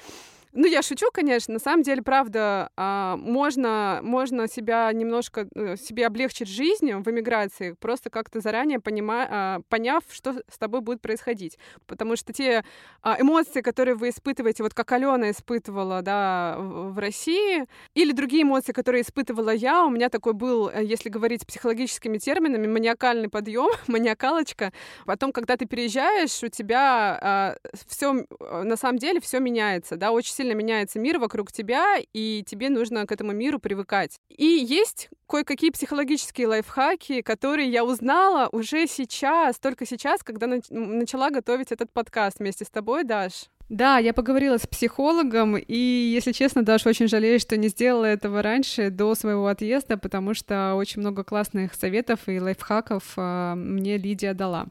Ну, 0.53 0.65
я 0.65 0.81
шучу, 0.81 1.07
конечно. 1.13 1.53
На 1.53 1.59
самом 1.59 1.83
деле, 1.83 2.01
правда, 2.01 2.71
а, 2.75 3.15
можно, 3.17 3.99
можно 4.01 4.47
себя 4.47 4.91
немножко, 4.93 5.47
э, 5.53 5.75
себе 5.75 6.07
облегчить 6.07 6.47
жизнь 6.47 6.93
в 6.93 7.11
эмиграции, 7.11 7.73
просто 7.73 8.09
как-то 8.09 8.39
заранее 8.39 8.79
понима, 8.79 9.27
а, 9.29 9.59
поняв, 9.69 10.03
что 10.09 10.33
с 10.49 10.57
тобой 10.57 10.81
будет 10.81 11.01
происходить. 11.01 11.59
Потому 11.85 12.15
что 12.15 12.33
те 12.33 12.63
а, 13.01 13.21
эмоции, 13.21 13.61
которые 13.61 13.95
вы 13.95 14.09
испытываете, 14.09 14.63
вот 14.63 14.73
как 14.73 14.91
Алена 14.93 15.31
испытывала, 15.31 16.01
да, 16.01 16.55
в 16.57 16.97
России, 16.97 17.65
или 17.93 18.11
другие 18.11 18.43
эмоции, 18.43 18.71
которые 18.71 19.01
испытывала 19.01 19.53
я, 19.53 19.85
у 19.85 19.89
меня 19.89 20.09
такой 20.09 20.33
был, 20.33 20.69
э, 20.69 20.83
если 20.83 21.09
говорить 21.09 21.45
психологическими 21.45 22.17
терминами, 22.17 22.67
маниакальный 22.67 23.16
подъем, 23.25 23.69
маниакалочка. 23.87 24.71
Потом, 25.05 25.31
когда 25.31 25.57
ты 25.57 25.65
переезжаешь, 25.65 26.43
у 26.43 26.47
тебя 26.47 27.57
все, 27.87 28.25
на 28.39 28.77
самом 28.77 28.99
деле, 28.99 29.19
все 29.19 29.39
меняется, 29.39 29.95
да, 29.95 30.11
очень 30.11 30.33
сильно 30.33 30.53
меняется 30.53 30.99
мир 30.99 31.19
вокруг 31.19 31.51
тебя, 31.51 31.97
и 32.13 32.43
тебе 32.47 32.69
нужно 32.69 33.05
к 33.07 33.11
этому 33.11 33.31
миру 33.31 33.59
привыкать. 33.59 34.19
И 34.29 34.45
есть 34.45 35.09
кое-какие 35.27 35.71
психологические 35.71 36.47
лайфхаки, 36.47 37.21
которые 37.21 37.69
я 37.69 37.83
узнала 37.83 38.49
уже 38.51 38.87
сейчас, 38.87 39.59
только 39.59 39.85
сейчас, 39.85 40.23
когда 40.23 40.47
начала 40.69 41.29
готовить 41.29 41.71
этот 41.71 41.91
подкаст 41.91 42.39
вместе 42.39 42.65
с 42.65 42.69
тобой, 42.69 43.03
Даш. 43.03 43.49
Да, 43.69 43.97
я 43.97 44.13
поговорила 44.13 44.57
с 44.57 44.65
психологом, 44.65 45.57
и, 45.57 45.75
если 45.75 46.31
честно, 46.31 46.63
даже 46.63 46.87
очень 46.87 47.09
жалею, 47.09 47.37
что 47.37 47.57
не 47.57 47.67
сделала 47.67 48.05
этого 48.05 48.41
раньше, 48.41 48.89
до 48.89 49.13
своего 49.13 49.47
отъезда, 49.47 49.97
потому 49.97 50.33
что 50.33 50.75
очень 50.75 51.01
много 51.01 51.25
классных 51.25 51.73
советов 51.73 52.21
и 52.27 52.39
лайфхаков 52.39 53.03
э, 53.17 53.55
мне 53.55 53.97
Лидия 53.97 54.33
дала. 54.33 54.67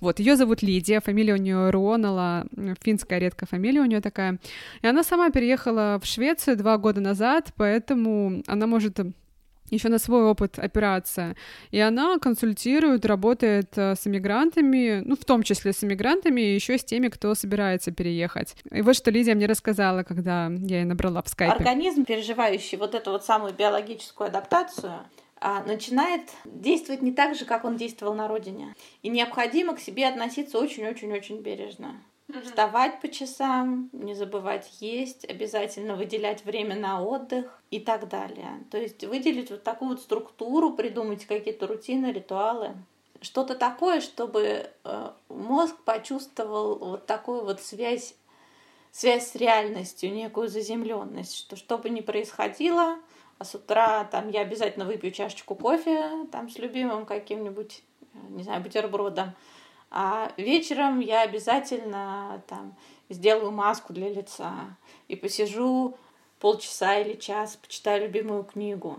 Вот, 0.00 0.18
ее 0.18 0.34
зовут 0.34 0.62
Лидия, 0.62 1.00
фамилия 1.00 1.34
у 1.34 1.36
нее 1.36 1.70
Руонала, 1.70 2.44
финская 2.82 3.20
редкая 3.20 3.46
фамилия 3.46 3.82
у 3.82 3.84
нее 3.84 4.00
такая. 4.00 4.40
И 4.82 4.86
она 4.86 5.04
сама 5.04 5.30
переехала 5.30 6.00
в 6.02 6.06
Швецию 6.06 6.56
два 6.56 6.76
года 6.76 7.00
назад, 7.00 7.52
поэтому 7.56 8.42
она 8.48 8.66
может 8.66 8.98
еще 9.70 9.88
на 9.88 9.98
свой 9.98 10.24
опыт 10.24 10.58
опираться. 10.58 11.34
И 11.70 11.78
она 11.78 12.18
консультирует, 12.18 13.04
работает 13.06 13.76
э, 13.76 13.94
с 13.94 14.06
иммигрантами, 14.06 15.02
ну, 15.04 15.16
в 15.16 15.24
том 15.24 15.42
числе 15.42 15.72
с 15.72 15.84
иммигрантами, 15.84 16.40
и 16.40 16.54
еще 16.54 16.78
с 16.78 16.84
теми, 16.84 17.08
кто 17.08 17.34
собирается 17.34 17.92
переехать. 17.92 18.54
И 18.70 18.82
вот 18.82 18.96
что 18.96 19.10
Лидия 19.10 19.34
мне 19.34 19.46
рассказала, 19.46 20.02
когда 20.02 20.48
я 20.48 20.78
ей 20.78 20.84
набрала 20.84 21.22
в 21.22 21.28
скайпе. 21.28 21.54
Организм, 21.54 22.04
переживающий 22.04 22.78
вот 22.78 22.94
эту 22.94 23.12
вот 23.12 23.24
самую 23.24 23.54
биологическую 23.54 24.28
адаптацию, 24.28 24.92
а, 25.42 25.62
начинает 25.62 26.28
действовать 26.44 27.00
не 27.00 27.12
так 27.12 27.34
же, 27.34 27.46
как 27.46 27.64
он 27.64 27.76
действовал 27.76 28.14
на 28.14 28.28
родине. 28.28 28.74
И 29.02 29.08
необходимо 29.08 29.74
к 29.74 29.80
себе 29.80 30.06
относиться 30.06 30.58
очень-очень-очень 30.58 31.40
бережно. 31.40 32.02
Вставать 32.44 33.00
по 33.00 33.08
часам, 33.08 33.90
не 33.92 34.14
забывать 34.14 34.70
есть, 34.80 35.24
обязательно 35.28 35.94
выделять 35.96 36.44
время 36.44 36.76
на 36.76 37.02
отдых 37.02 37.60
и 37.70 37.80
так 37.80 38.08
далее. 38.08 38.64
То 38.70 38.78
есть 38.78 39.04
выделить 39.04 39.50
вот 39.50 39.62
такую 39.62 39.90
вот 39.90 40.00
структуру, 40.00 40.72
придумать 40.72 41.26
какие-то 41.26 41.66
рутины, 41.66 42.12
ритуалы. 42.12 42.74
Что-то 43.20 43.54
такое, 43.54 44.00
чтобы 44.00 44.70
э, 44.84 45.10
мозг 45.28 45.76
почувствовал 45.84 46.78
вот 46.78 47.06
такую 47.06 47.44
вот 47.44 47.60
связь, 47.60 48.14
связь 48.92 49.30
с 49.30 49.34
реальностью, 49.34 50.12
некую 50.12 50.48
заземленность, 50.48 51.36
что 51.36 51.56
что 51.56 51.76
бы 51.76 51.90
ни 51.90 52.00
происходило, 52.00 52.98
а 53.38 53.44
с 53.44 53.54
утра 53.54 54.04
там 54.04 54.30
я 54.30 54.40
обязательно 54.40 54.84
выпью 54.84 55.12
чашечку 55.12 55.54
кофе 55.54 56.26
там 56.32 56.48
с 56.48 56.58
любимым 56.58 57.06
каким-нибудь, 57.06 57.82
э, 58.00 58.18
не 58.30 58.42
знаю, 58.42 58.62
бутербродом, 58.62 59.34
а 59.90 60.32
вечером 60.36 61.00
я 61.00 61.22
обязательно 61.22 62.42
там 62.46 62.76
сделаю 63.08 63.50
маску 63.50 63.92
для 63.92 64.08
лица 64.08 64.76
и 65.08 65.16
посижу 65.16 65.96
полчаса 66.38 66.98
или 66.98 67.14
час, 67.14 67.56
почитаю 67.56 68.04
любимую 68.04 68.44
книгу. 68.44 68.98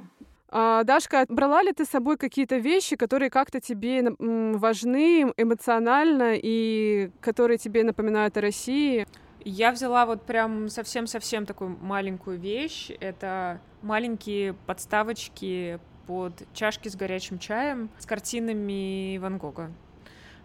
А, 0.50 0.84
Дашка, 0.84 1.26
брала 1.30 1.64
ли 1.64 1.72
ты 1.72 1.86
с 1.86 1.90
собой 1.90 2.18
какие-то 2.18 2.58
вещи, 2.58 2.98
которые 2.98 3.30
как-то 3.30 3.62
тебе 3.62 4.14
важны 4.20 5.32
эмоционально 5.38 6.34
и 6.36 7.10
которые 7.22 7.58
тебе 7.58 7.84
напоминают 7.84 8.36
о 8.36 8.42
России? 8.42 9.08
Я 9.44 9.72
взяла 9.72 10.06
вот 10.06 10.24
прям 10.24 10.70
совсем-совсем 10.70 11.46
такую 11.46 11.78
маленькую 11.82 12.38
вещь. 12.38 12.92
Это 13.00 13.62
маленькие 13.82 14.54
подставочки 14.54 15.80
под 16.06 16.34
чашки 16.54 16.90
с 16.90 16.96
горячим 16.96 17.40
чаем 17.40 17.90
с 17.98 18.06
картинами 18.06 19.18
Ван 19.18 19.38
Гога. 19.38 19.72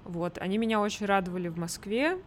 Вот, 0.07 0.39
они 0.39 0.57
меня 0.57 0.81
очень 0.81 1.07
радовали 1.07 1.49
в 1.49 1.59
Москве, 1.59 2.19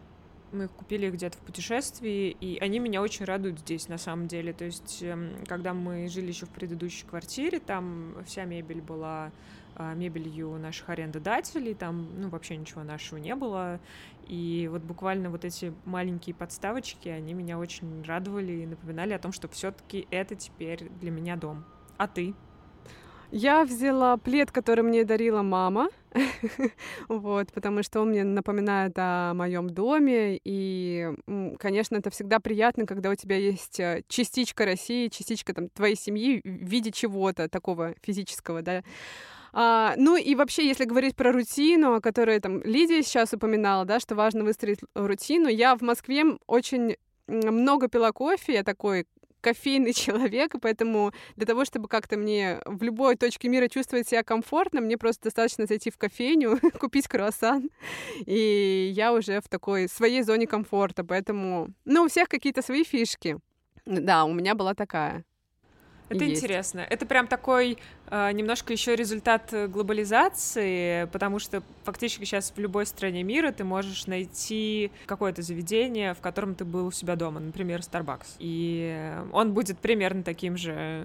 мы 0.52 0.64
их 0.64 0.70
купили 0.72 1.08
где-то 1.10 1.38
в 1.38 1.40
путешествии, 1.40 2.36
и 2.40 2.58
они 2.58 2.78
меня 2.78 3.00
очень 3.00 3.24
радуют 3.24 3.60
здесь, 3.60 3.88
на 3.88 3.98
самом 3.98 4.26
деле. 4.26 4.52
То 4.52 4.64
есть, 4.64 4.98
эм, 5.02 5.32
когда 5.46 5.72
мы 5.72 6.08
жили 6.08 6.28
еще 6.28 6.46
в 6.46 6.50
предыдущей 6.50 7.06
квартире, 7.06 7.58
там 7.60 8.16
вся 8.26 8.44
мебель 8.44 8.82
была 8.82 9.30
а, 9.76 9.94
мебелью 9.94 10.58
наших 10.58 10.90
арендодателей, 10.90 11.74
там, 11.74 12.08
ну, 12.20 12.28
вообще 12.28 12.56
ничего 12.56 12.82
нашего 12.82 13.18
не 13.18 13.34
было, 13.34 13.80
и 14.26 14.68
вот 14.70 14.82
буквально 14.82 15.30
вот 15.30 15.44
эти 15.44 15.72
маленькие 15.84 16.34
подставочки, 16.34 17.08
они 17.08 17.32
меня 17.32 17.58
очень 17.58 18.02
радовали 18.04 18.52
и 18.52 18.66
напоминали 18.66 19.12
о 19.12 19.18
том, 19.18 19.32
что 19.32 19.48
все-таки 19.48 20.06
это 20.10 20.34
теперь 20.34 20.90
для 21.00 21.10
меня 21.10 21.36
дом. 21.36 21.64
А 21.96 22.08
ты? 22.08 22.34
Я 23.30 23.64
взяла 23.64 24.16
плед, 24.16 24.50
который 24.50 24.82
мне 24.82 25.04
дарила 25.04 25.42
мама, 25.42 25.88
вот, 27.08 27.52
потому 27.52 27.82
что 27.82 28.00
он 28.00 28.10
мне 28.10 28.24
напоминает 28.24 28.92
о 28.96 29.34
моем 29.34 29.70
доме, 29.70 30.40
и, 30.44 31.10
конечно, 31.58 31.96
это 31.96 32.10
всегда 32.10 32.40
приятно, 32.40 32.86
когда 32.86 33.10
у 33.10 33.14
тебя 33.14 33.36
есть 33.36 33.78
э, 33.80 34.02
частичка 34.08 34.64
России, 34.64 35.08
частичка 35.08 35.54
там 35.54 35.68
твоей 35.68 35.96
семьи 35.96 36.40
в 36.44 36.48
виде 36.48 36.90
чего-то 36.90 37.48
такого 37.48 37.94
физического, 38.02 38.62
да. 38.62 38.82
А, 39.52 39.94
ну 39.96 40.16
и 40.16 40.34
вообще, 40.34 40.66
если 40.66 40.84
говорить 40.84 41.16
про 41.16 41.32
рутину, 41.32 41.94
о 41.94 42.00
которой 42.00 42.40
там 42.40 42.62
Лидия 42.62 43.02
сейчас 43.02 43.32
упоминала, 43.32 43.84
да, 43.84 44.00
что 44.00 44.14
важно 44.14 44.44
выстроить 44.44 44.80
рутину, 44.94 45.48
я 45.48 45.76
в 45.76 45.82
Москве 45.82 46.24
очень 46.46 46.96
много 47.26 47.88
пила 47.88 48.12
кофе, 48.12 48.54
я 48.54 48.62
такой 48.62 49.06
кофейный 49.40 49.92
человек, 49.94 50.54
и 50.54 50.58
поэтому 50.58 51.12
для 51.36 51.46
того, 51.46 51.64
чтобы 51.64 51.88
как-то 51.88 52.16
мне 52.16 52.60
в 52.64 52.82
любой 52.82 53.16
точке 53.16 53.48
мира 53.48 53.68
чувствовать 53.68 54.08
себя 54.08 54.22
комфортно, 54.22 54.80
мне 54.80 54.96
просто 54.96 55.24
достаточно 55.24 55.66
зайти 55.66 55.90
в 55.90 55.98
кофейню, 55.98 56.58
купить 56.80 57.08
круассан, 57.08 57.70
и 58.26 58.90
я 58.94 59.12
уже 59.12 59.40
в 59.40 59.48
такой 59.48 59.88
своей 59.88 60.22
зоне 60.22 60.46
комфорта, 60.46 61.04
поэтому, 61.04 61.68
ну, 61.84 62.04
у 62.04 62.08
всех 62.08 62.28
какие-то 62.28 62.62
свои 62.62 62.84
фишки. 62.84 63.38
Да, 63.86 64.24
у 64.24 64.32
меня 64.32 64.54
была 64.54 64.74
такая. 64.74 65.24
Это 66.10 66.24
есть. 66.24 66.42
интересно. 66.42 66.80
Это 66.80 67.06
прям 67.06 67.28
такой 67.28 67.78
э, 68.08 68.32
немножко 68.32 68.72
еще 68.72 68.96
результат 68.96 69.54
глобализации, 69.68 71.06
потому 71.06 71.38
что 71.38 71.62
фактически 71.84 72.24
сейчас 72.24 72.52
в 72.54 72.58
любой 72.58 72.84
стране 72.86 73.22
мира 73.22 73.52
ты 73.52 73.62
можешь 73.62 74.06
найти 74.06 74.90
какое-то 75.06 75.42
заведение, 75.42 76.14
в 76.14 76.20
котором 76.20 76.54
ты 76.56 76.64
был 76.64 76.88
у 76.88 76.90
себя 76.90 77.14
дома, 77.14 77.38
например, 77.38 77.80
Starbucks. 77.80 78.36
И 78.40 79.12
он 79.32 79.54
будет 79.54 79.78
примерно 79.78 80.24
таким 80.24 80.56
же, 80.56 81.04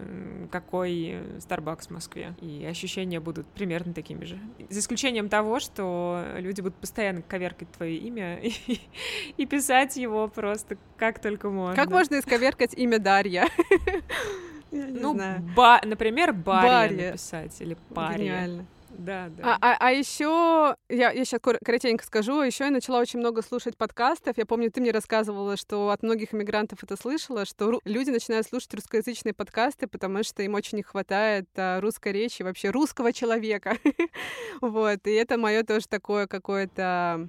какой 0.51 1.19
Starbucks 1.37 1.87
в 1.87 1.91
Москве. 1.91 2.33
И 2.41 2.65
ощущения 2.65 3.19
будут 3.19 3.45
примерно 3.47 3.93
такими 3.93 4.25
же. 4.25 4.39
За 4.69 4.79
исключением 4.79 5.29
того, 5.29 5.59
что 5.59 6.25
люди 6.37 6.61
будут 6.61 6.75
постоянно 6.77 7.21
коверкать 7.21 7.71
твое 7.71 7.97
имя 7.97 8.39
и, 8.41 8.53
и 9.37 9.45
писать 9.45 9.97
его 9.97 10.27
просто 10.27 10.77
как 10.97 11.19
только 11.19 11.49
можно. 11.49 11.75
Как 11.75 11.91
можно 11.91 12.19
исковеркать 12.19 12.73
имя 12.73 12.97
Дарья? 12.97 13.47
Я 14.75 14.87
не 14.87 14.99
ну, 14.99 15.13
знаю. 15.13 15.41
Ба, 15.55 15.81
например, 15.83 16.33
Барри 16.33 16.67
Барри. 16.67 17.07
написать 17.07 17.61
или 17.61 17.77
Пари. 17.93 18.25
Гениально. 18.25 18.65
Да, 18.97 19.29
да. 19.29 19.57
А, 19.61 19.73
а, 19.73 19.77
а 19.79 19.91
еще 19.91 20.75
я, 20.89 21.11
я 21.11 21.25
сейчас 21.25 21.41
коротенько 21.41 22.05
скажу, 22.05 22.41
еще 22.41 22.65
я 22.65 22.71
начала 22.71 22.99
очень 22.99 23.19
много 23.19 23.41
слушать 23.41 23.75
подкастов. 23.75 24.37
Я 24.37 24.45
помню, 24.45 24.71
ты 24.71 24.79
мне 24.79 24.91
рассказывала, 24.91 25.57
что 25.57 25.89
от 25.89 26.01
многих 26.01 26.33
иммигрантов 26.33 26.83
это 26.83 26.95
слышала, 26.95 27.45
что 27.45 27.71
ру- 27.71 27.81
люди 27.83 28.09
начинают 28.09 28.47
слушать 28.47 28.73
русскоязычные 28.73 29.33
подкасты, 29.33 29.87
потому 29.87 30.23
что 30.23 30.43
им 30.43 30.53
очень 30.53 30.77
не 30.77 30.83
хватает 30.83 31.47
а, 31.57 31.81
русской 31.81 32.13
речи, 32.13 32.41
вообще 32.41 32.69
русского 32.69 33.11
человека. 33.11 33.77
вот, 34.61 35.05
и 35.07 35.11
это 35.11 35.37
мое 35.37 35.63
тоже 35.63 35.87
такое 35.87 36.27
какое-то 36.27 37.27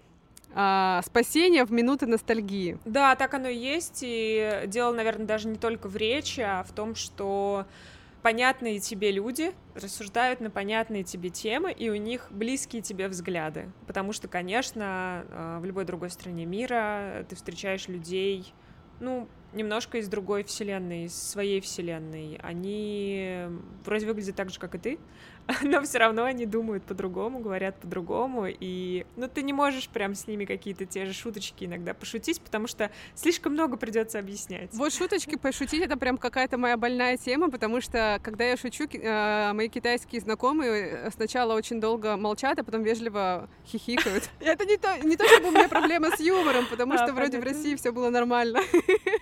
а, 0.58 1.02
спасение 1.04 1.66
в 1.66 1.70
минуты 1.70 2.06
ностальгии. 2.06 2.78
Да, 2.86 3.14
так 3.14 3.34
оно 3.34 3.48
и 3.48 3.56
есть. 3.56 3.98
И 4.00 4.62
дело, 4.66 4.94
наверное, 4.94 5.26
даже 5.26 5.48
не 5.48 5.58
только 5.58 5.86
в 5.86 5.96
речи, 5.96 6.40
а 6.40 6.62
в 6.62 6.72
том, 6.72 6.94
что 6.94 7.66
понятные 8.22 8.80
тебе 8.80 9.12
люди 9.12 9.52
рассуждают 9.74 10.40
на 10.40 10.48
понятные 10.48 11.04
тебе 11.04 11.28
темы, 11.28 11.72
и 11.72 11.90
у 11.90 11.96
них 11.96 12.28
близкие 12.30 12.80
тебе 12.80 13.08
взгляды. 13.08 13.70
Потому 13.86 14.14
что, 14.14 14.28
конечно, 14.28 15.24
а, 15.28 15.60
в 15.60 15.66
любой 15.66 15.84
другой 15.84 16.08
стране 16.08 16.46
мира 16.46 17.26
ты 17.28 17.36
встречаешь 17.36 17.86
людей, 17.88 18.54
ну, 18.98 19.28
немножко 19.52 19.98
из 19.98 20.08
другой 20.08 20.42
вселенной, 20.42 21.04
из 21.04 21.14
своей 21.14 21.60
вселенной. 21.60 22.38
Они 22.42 23.44
вроде 23.84 24.06
выглядят 24.06 24.36
так 24.36 24.48
же, 24.48 24.58
как 24.58 24.74
и 24.74 24.78
ты, 24.78 24.98
но 25.62 25.82
все 25.82 25.98
равно 25.98 26.24
они 26.24 26.46
думают 26.46 26.84
по-другому, 26.84 27.38
говорят 27.38 27.78
по-другому, 27.78 28.46
и, 28.48 29.06
ну, 29.16 29.28
ты 29.28 29.42
не 29.42 29.52
можешь 29.52 29.88
прям 29.88 30.14
с 30.14 30.26
ними 30.26 30.44
какие-то 30.44 30.86
те 30.86 31.06
же 31.06 31.12
шуточки 31.12 31.64
иногда 31.64 31.94
пошутить, 31.94 32.40
потому 32.40 32.66
что 32.66 32.90
слишком 33.14 33.52
много 33.52 33.76
придется 33.76 34.18
объяснять. 34.18 34.70
Вот 34.72 34.92
шуточки 34.92 35.36
пошутить— 35.36 35.82
это 35.84 35.96
прям 35.96 36.18
какая-то 36.18 36.58
моя 36.58 36.76
больная 36.76 37.16
тема, 37.16 37.50
потому 37.50 37.80
что, 37.80 38.18
когда 38.22 38.44
я 38.44 38.56
шучу, 38.56 38.84
э, 38.84 39.52
мои 39.52 39.68
китайские 39.68 40.20
знакомые 40.20 41.10
сначала 41.12 41.54
очень 41.54 41.80
долго 41.80 42.16
молчат, 42.16 42.58
а 42.58 42.64
потом 42.64 42.82
вежливо 42.82 43.48
хихикают. 43.66 44.28
Это 44.40 44.64
не 44.64 44.76
то, 44.76 44.96
не 44.98 45.16
то 45.16 45.26
чтобы 45.28 45.48
у 45.48 45.50
меня 45.52 45.68
проблема 45.68 46.10
с 46.10 46.20
юмором, 46.20 46.66
потому 46.68 46.94
а, 46.94 46.98
что 46.98 47.12
вроде 47.12 47.38
в 47.38 47.44
России 47.44 47.76
все 47.76 47.92
было 47.92 48.10
нормально. 48.10 48.60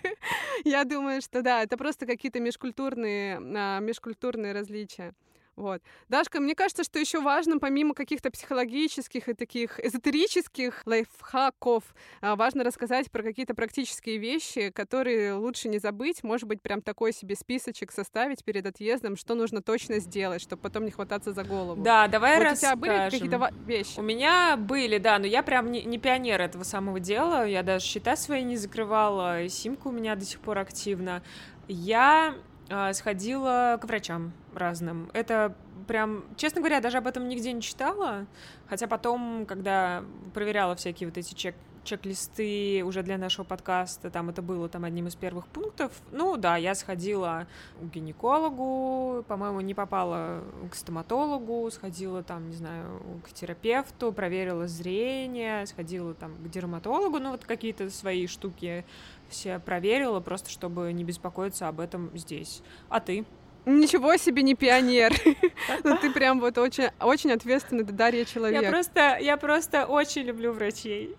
Я 0.64 0.84
думаю, 0.84 1.20
что 1.20 1.42
да, 1.42 1.62
это 1.62 1.76
просто 1.76 2.06
какие-то 2.06 2.40
межкультурные, 2.40 3.38
а, 3.38 3.80
межкультурные 3.80 4.52
различия. 4.52 5.14
Вот. 5.56 5.82
Дашка, 6.08 6.40
мне 6.40 6.54
кажется, 6.54 6.82
что 6.82 6.98
еще 6.98 7.20
важно, 7.20 7.58
помимо 7.58 7.94
каких-то 7.94 8.30
психологических 8.30 9.28
и 9.28 9.34
таких 9.34 9.78
эзотерических 9.78 10.82
лайфхаков, 10.84 11.84
а, 12.20 12.34
важно 12.34 12.64
рассказать 12.64 13.10
про 13.10 13.22
какие-то 13.22 13.54
практические 13.54 14.18
вещи, 14.18 14.70
которые 14.70 15.34
лучше 15.34 15.68
не 15.68 15.78
забыть. 15.78 16.24
Может 16.24 16.48
быть, 16.48 16.60
прям 16.60 16.82
такой 16.82 17.12
себе 17.12 17.36
списочек 17.36 17.92
составить 17.92 18.44
перед 18.44 18.66
отъездом, 18.66 19.16
что 19.16 19.34
нужно 19.34 19.62
точно 19.62 20.00
сделать, 20.00 20.42
чтобы 20.42 20.62
потом 20.62 20.84
не 20.84 20.90
хвататься 20.90 21.32
за 21.32 21.44
голову. 21.44 21.82
Да, 21.82 22.08
давай 22.08 22.38
вот 22.38 22.44
расскажем. 22.44 22.78
у 22.78 22.82
тебя 22.82 22.96
были 22.96 23.10
какие-то 23.10 23.50
вещи? 23.64 23.98
У 24.00 24.02
меня 24.02 24.56
были, 24.56 24.98
да, 24.98 25.18
но 25.20 25.26
я 25.26 25.44
прям 25.44 25.70
не, 25.70 25.84
не 25.84 25.98
пионер 25.98 26.40
этого 26.40 26.64
самого 26.64 26.98
дела. 26.98 27.46
Я 27.46 27.62
даже 27.62 27.84
счета 27.84 28.16
свои 28.16 28.42
не 28.42 28.56
закрывала, 28.56 29.48
симка 29.48 29.88
у 29.88 29.92
меня 29.92 30.16
до 30.16 30.24
сих 30.24 30.40
пор 30.40 30.58
активна. 30.58 31.22
Я 31.68 32.34
э, 32.68 32.92
сходила 32.92 33.78
к 33.80 33.84
врачам 33.84 34.32
разным. 34.56 35.10
Это 35.12 35.54
прям, 35.86 36.24
честно 36.36 36.60
говоря, 36.60 36.80
даже 36.80 36.98
об 36.98 37.06
этом 37.06 37.28
нигде 37.28 37.52
не 37.52 37.62
читала, 37.62 38.26
хотя 38.68 38.86
потом, 38.86 39.46
когда 39.46 40.04
проверяла 40.32 40.74
всякие 40.74 41.08
вот 41.08 41.18
эти 41.18 41.34
чек 41.34 41.54
чек-листы 41.84 42.82
уже 42.84 43.02
для 43.02 43.18
нашего 43.18 43.44
подкаста, 43.44 44.10
там 44.10 44.30
это 44.30 44.42
было 44.42 44.68
там 44.68 44.84
одним 44.84 45.06
из 45.06 45.14
первых 45.14 45.46
пунктов. 45.46 45.92
Ну 46.10 46.36
да, 46.36 46.56
я 46.56 46.74
сходила 46.74 47.46
к 47.80 47.84
гинекологу, 47.84 49.22
по-моему, 49.28 49.60
не 49.60 49.74
попала 49.74 50.42
к 50.70 50.74
стоматологу, 50.74 51.70
сходила 51.70 52.22
там, 52.22 52.50
не 52.50 52.56
знаю, 52.56 53.00
к 53.24 53.32
терапевту, 53.32 54.12
проверила 54.12 54.66
зрение, 54.66 55.66
сходила 55.66 56.14
там 56.14 56.34
к 56.36 56.48
дерматологу, 56.48 57.18
ну 57.18 57.32
вот 57.32 57.44
какие-то 57.44 57.90
свои 57.90 58.26
штуки 58.26 58.84
все 59.28 59.58
проверила, 59.58 60.20
просто 60.20 60.50
чтобы 60.50 60.92
не 60.92 61.04
беспокоиться 61.04 61.68
об 61.68 61.80
этом 61.80 62.10
здесь. 62.14 62.62
А 62.88 63.00
ты? 63.00 63.24
Ничего 63.66 64.16
себе 64.16 64.42
не 64.42 64.54
пионер. 64.54 65.12
Ну 65.84 65.96
ты 65.96 66.10
прям 66.10 66.40
вот 66.40 66.58
очень, 66.58 66.90
очень 67.00 67.32
ответственный 67.32 67.84
Дарья 67.84 68.24
человек. 68.24 68.62
Я 68.62 68.70
просто, 68.70 69.18
я 69.20 69.36
просто 69.36 69.86
очень 69.86 70.22
люблю 70.22 70.52
врачей. 70.52 71.16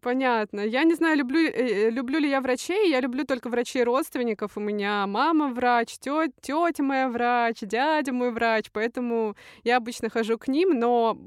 Понятно. 0.00 0.60
Я 0.60 0.84
не 0.84 0.94
знаю, 0.94 1.18
люблю, 1.18 1.40
э, 1.40 1.50
э, 1.50 1.90
люблю 1.90 2.18
ли 2.18 2.28
я 2.28 2.40
врачей. 2.40 2.90
Я 2.90 3.00
люблю 3.00 3.24
только 3.24 3.48
врачей 3.48 3.84
родственников. 3.84 4.56
У 4.56 4.60
меня 4.60 5.06
мама 5.06 5.48
врач, 5.48 5.98
тетя 5.98 6.82
моя 6.82 7.08
врач, 7.08 7.58
дядя 7.62 8.12
мой 8.12 8.30
врач. 8.30 8.66
Поэтому 8.72 9.36
я 9.64 9.76
обычно 9.76 10.08
хожу 10.08 10.38
к 10.38 10.48
ним, 10.48 10.78
но 10.78 11.18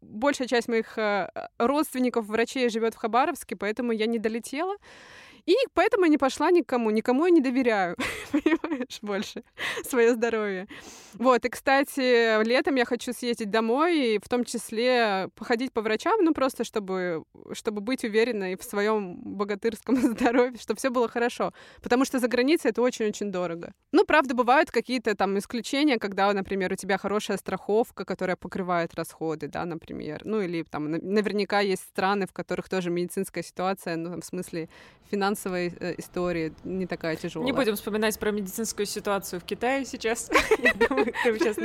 большая 0.00 0.48
часть 0.48 0.68
моих 0.68 0.96
э, 0.98 1.30
родственников 1.58 2.26
врачей 2.26 2.68
живет 2.68 2.94
в 2.94 2.98
Хабаровске, 2.98 3.56
поэтому 3.56 3.92
я 3.92 4.06
не 4.06 4.18
долетела. 4.18 4.76
И 5.46 5.54
поэтому 5.74 6.04
я 6.04 6.10
не 6.10 6.18
пошла 6.18 6.50
никому, 6.50 6.90
никому 6.90 7.26
я 7.26 7.30
не 7.30 7.40
доверяю, 7.42 7.96
понимаешь, 8.32 8.98
больше 9.02 9.44
свое 9.84 10.14
здоровье. 10.14 10.66
Вот, 11.14 11.44
и, 11.44 11.48
кстати, 11.50 12.42
летом 12.44 12.76
я 12.76 12.86
хочу 12.86 13.12
съездить 13.12 13.50
домой, 13.50 14.14
и 14.14 14.18
в 14.18 14.28
том 14.28 14.44
числе 14.44 15.28
походить 15.34 15.72
по 15.72 15.82
врачам, 15.82 16.24
ну, 16.24 16.32
просто 16.32 16.64
чтобы, 16.64 17.24
чтобы 17.52 17.82
быть 17.82 18.04
уверенной 18.04 18.56
в 18.56 18.64
своем 18.64 19.16
богатырском 19.16 19.96
здоровье, 20.16 20.58
чтобы 20.58 20.78
все 20.78 20.90
было 20.90 21.08
хорошо. 21.08 21.52
Потому 21.82 22.06
что 22.06 22.18
за 22.18 22.28
границей 22.28 22.70
это 22.70 22.80
очень-очень 22.80 23.30
дорого. 23.30 23.74
Ну, 23.92 24.04
правда, 24.06 24.34
бывают 24.34 24.70
какие-то 24.70 25.14
там 25.14 25.38
исключения, 25.38 25.98
когда, 25.98 26.32
например, 26.32 26.72
у 26.72 26.76
тебя 26.76 26.96
хорошая 26.96 27.36
страховка, 27.36 28.06
которая 28.06 28.36
покрывает 28.36 28.94
расходы, 28.94 29.48
да, 29.48 29.66
например. 29.66 30.22
Ну, 30.24 30.40
или 30.40 30.62
там 30.62 30.90
наверняка 30.90 31.60
есть 31.60 31.82
страны, 31.82 32.26
в 32.26 32.32
которых 32.32 32.70
тоже 32.70 32.88
медицинская 32.88 33.44
ситуация, 33.44 33.96
ну, 33.96 34.20
в 34.20 34.24
смысле 34.24 34.70
финансовая 35.10 35.33
финансовой 35.34 35.72
э, 35.80 35.94
истории 35.98 36.54
не 36.64 36.86
такая 36.86 37.16
тяжелая. 37.16 37.46
Не 37.46 37.52
будем 37.52 37.74
вспоминать 37.76 38.18
про 38.18 38.30
медицинскую 38.30 38.86
ситуацию 38.86 39.40
в 39.40 39.44
Китае 39.44 39.84
сейчас. 39.84 40.30
Я 40.58 40.74
думаю, 40.74 41.12
ты 41.22 41.32
бы 41.32 41.38
сейчас 41.38 41.56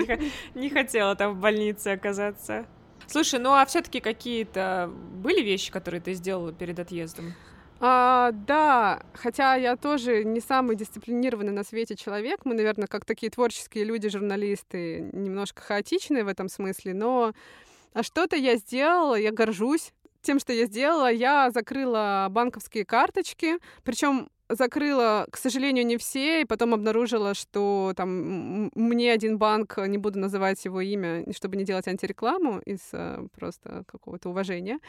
не 0.55 0.69
хотела 0.69 1.15
там 1.15 1.33
в 1.33 1.39
больнице 1.39 1.89
оказаться. 1.89 2.65
Слушай, 3.07 3.39
ну 3.39 3.53
а 3.53 3.65
все-таки 3.65 3.99
какие-то 3.99 4.91
были 5.13 5.41
вещи, 5.41 5.71
которые 5.71 6.01
ты 6.01 6.13
сделала 6.13 6.51
перед 6.51 6.79
отъездом? 6.79 7.33
А, 7.81 8.31
да, 8.33 9.01
хотя 9.13 9.55
я 9.55 9.77
тоже 9.77 10.25
не 10.25 10.41
самый 10.41 10.75
дисциплинированный 10.75 11.53
на 11.53 11.63
свете 11.63 11.95
человек. 11.95 12.41
Мы, 12.43 12.53
наверное, 12.53 12.87
как 12.87 13.05
такие 13.05 13.31
творческие 13.31 13.85
люди, 13.85 14.09
журналисты, 14.09 15.09
немножко 15.13 15.61
хаотичные 15.61 16.23
в 16.23 16.27
этом 16.27 16.49
смысле, 16.49 16.93
но 16.93 17.33
а 17.93 18.03
что-то 18.03 18.35
я 18.35 18.57
сделала, 18.57 19.15
я 19.15 19.31
горжусь 19.31 19.93
тем, 20.21 20.39
что 20.39 20.53
я 20.53 20.65
сделала, 20.65 21.11
я 21.11 21.51
закрыла 21.51 22.27
банковские 22.29 22.85
карточки, 22.85 23.57
причем 23.83 24.29
закрыла, 24.49 25.27
к 25.31 25.37
сожалению, 25.37 25.85
не 25.85 25.97
все, 25.97 26.41
и 26.41 26.45
потом 26.45 26.73
обнаружила, 26.73 27.35
что 27.35 27.93
там 27.95 28.71
мне 28.73 29.11
один 29.11 29.37
банк, 29.37 29.77
не 29.77 29.97
буду 29.97 30.19
называть 30.19 30.65
его 30.65 30.81
имя, 30.81 31.23
чтобы 31.33 31.55
не 31.55 31.63
делать 31.63 31.87
антирекламу 31.87 32.59
из 32.59 32.79
э, 32.91 33.27
просто 33.37 33.83
какого-то 33.85 34.29
уважения, 34.29 34.79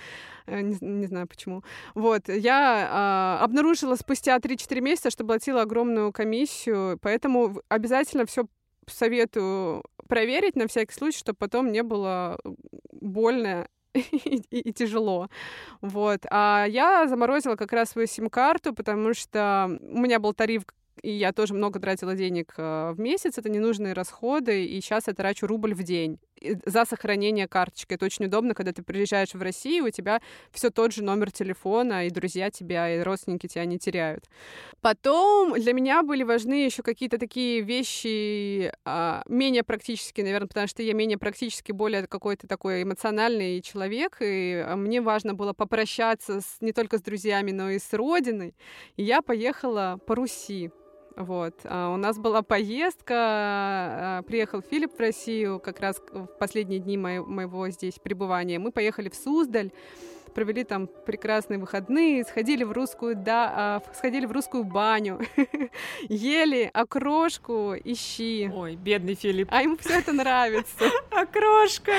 э, 0.46 0.60
не, 0.62 0.78
не 0.80 1.06
знаю 1.06 1.28
почему. 1.28 1.62
Вот, 1.94 2.28
я 2.28 3.38
э, 3.38 3.44
обнаружила 3.44 3.96
спустя 3.96 4.38
3-4 4.38 4.80
месяца, 4.80 5.10
что 5.10 5.24
платила 5.24 5.62
огромную 5.62 6.10
комиссию, 6.10 6.98
поэтому 7.02 7.60
обязательно 7.68 8.24
все 8.24 8.46
советую 8.86 9.84
проверить 10.08 10.56
на 10.56 10.66
всякий 10.68 10.94
случай, 10.94 11.18
чтобы 11.18 11.36
потом 11.36 11.70
не 11.70 11.82
было 11.82 12.40
больно 12.92 13.68
и, 13.94 14.42
и, 14.50 14.72
тяжело. 14.72 15.28
Вот. 15.80 16.20
А 16.30 16.66
я 16.68 17.06
заморозила 17.08 17.56
как 17.56 17.72
раз 17.72 17.90
свою 17.90 18.06
сим-карту, 18.06 18.74
потому 18.74 19.14
что 19.14 19.78
у 19.80 19.98
меня 19.98 20.18
был 20.18 20.32
тариф 20.32 20.62
и 21.02 21.10
я 21.12 21.32
тоже 21.32 21.54
много 21.54 21.80
тратила 21.80 22.14
денег 22.14 22.52
э, 22.56 22.92
в 22.92 23.00
месяц, 23.00 23.38
это 23.38 23.48
ненужные 23.48 23.94
расходы, 23.94 24.64
и 24.66 24.80
сейчас 24.80 25.06
я 25.06 25.14
трачу 25.14 25.46
рубль 25.46 25.74
в 25.74 25.82
день 25.82 26.18
за 26.64 26.84
сохранение 26.84 27.48
карточки. 27.48 27.94
Это 27.94 28.06
очень 28.06 28.26
удобно, 28.26 28.54
когда 28.54 28.72
ты 28.72 28.82
приезжаешь 28.82 29.34
в 29.34 29.42
Россию, 29.42 29.86
у 29.86 29.90
тебя 29.90 30.20
все 30.52 30.70
тот 30.70 30.92
же 30.92 31.02
номер 31.02 31.30
телефона, 31.30 32.06
и 32.06 32.10
друзья 32.10 32.50
тебя, 32.50 32.94
и 32.94 33.02
родственники 33.02 33.46
тебя 33.46 33.64
не 33.64 33.78
теряют. 33.78 34.24
Потом 34.80 35.54
для 35.54 35.72
меня 35.72 36.02
были 36.02 36.22
важны 36.22 36.64
еще 36.64 36.82
какие-то 36.82 37.18
такие 37.18 37.60
вещи 37.60 38.72
а, 38.84 39.22
менее 39.28 39.62
практические, 39.62 40.24
наверное, 40.24 40.48
потому 40.48 40.66
что 40.66 40.82
я 40.82 40.94
менее 40.94 41.18
практически, 41.18 41.72
более 41.72 42.06
какой-то 42.06 42.46
такой 42.46 42.82
эмоциональный 42.82 43.60
человек, 43.62 44.18
и 44.20 44.64
мне 44.76 45.00
важно 45.00 45.34
было 45.34 45.52
попрощаться 45.52 46.40
с, 46.40 46.56
не 46.60 46.72
только 46.72 46.98
с 46.98 47.02
друзьями, 47.02 47.50
но 47.50 47.70
и 47.70 47.78
с 47.78 47.92
родиной. 47.92 48.54
И 48.96 49.02
я 49.02 49.22
поехала 49.22 49.98
по 50.06 50.14
Руси. 50.14 50.70
Вот. 51.20 51.54
А 51.64 51.92
у 51.92 51.98
нас 51.98 52.18
была 52.18 52.40
поездка, 52.40 53.14
а, 53.14 54.22
приехал 54.22 54.62
Филипп 54.62 54.96
в 54.96 55.00
Россию 55.00 55.60
как 55.60 55.80
раз 55.80 56.00
в 56.12 56.26
последние 56.38 56.80
дни 56.80 56.96
моего 56.96 57.68
здесь 57.68 57.98
пребывания. 57.98 58.58
Мы 58.58 58.72
поехали 58.72 59.10
в 59.10 59.14
Суздаль, 59.14 59.70
провели 60.34 60.64
там 60.64 60.88
прекрасные 61.06 61.58
выходные, 61.58 62.24
сходили 62.24 62.64
в 62.64 62.72
русскую, 62.72 63.16
да, 63.16 63.52
а, 63.54 63.82
сходили 63.94 64.26
в 64.26 64.32
русскую 64.32 64.64
баню, 64.64 65.20
ели 66.08 66.70
окрошку 66.72 67.74
и 67.74 67.94
щи. 67.94 68.50
Ой, 68.52 68.76
бедный 68.76 69.14
Филипп. 69.14 69.48
А 69.50 69.62
ему 69.62 69.76
все 69.76 69.98
это 69.98 70.12
нравится. 70.12 70.84
Окрошка! 71.10 71.92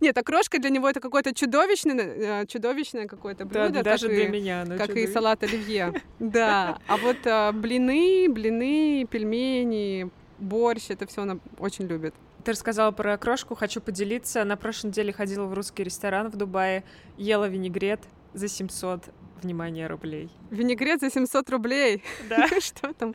Нет, 0.00 0.16
окрошка 0.16 0.58
для 0.58 0.70
него 0.70 0.88
это 0.88 1.00
какое-то 1.00 1.34
чудовищное, 1.34 2.42
э, 2.42 2.46
чудовищное 2.46 3.06
какое-то 3.06 3.44
блюдо. 3.44 3.70
Да, 3.70 3.82
даже 3.82 4.08
для 4.08 4.28
меня. 4.28 4.66
Как 4.78 4.90
и 4.96 5.06
салат 5.06 5.42
оливье. 5.42 5.92
Да. 6.18 6.78
А 6.86 6.96
вот 6.96 7.16
а, 7.26 7.52
блины, 7.52 8.28
блины, 8.28 9.06
пельмени, 9.10 10.10
борщ, 10.38 10.90
это 10.90 11.06
все 11.06 11.22
она 11.22 11.38
очень 11.58 11.86
любит. 11.86 12.14
Ты 12.44 12.52
рассказала 12.52 12.90
про 12.90 13.16
крошку, 13.18 13.54
хочу 13.54 13.80
поделиться. 13.80 14.42
На 14.44 14.56
прошлой 14.56 14.88
неделе 14.88 15.12
ходила 15.12 15.46
в 15.46 15.54
русский 15.54 15.84
ресторан 15.84 16.28
в 16.28 16.36
Дубае, 16.36 16.82
ела 17.16 17.48
винегрет 17.48 18.00
за 18.34 18.48
700 18.48 19.04
внимание, 19.42 19.86
рублей. 19.86 20.30
Винегрет 20.50 21.00
за 21.00 21.10
700 21.10 21.50
рублей? 21.50 22.02
Да. 22.28 22.48
Что 22.60 22.92
там? 22.94 23.14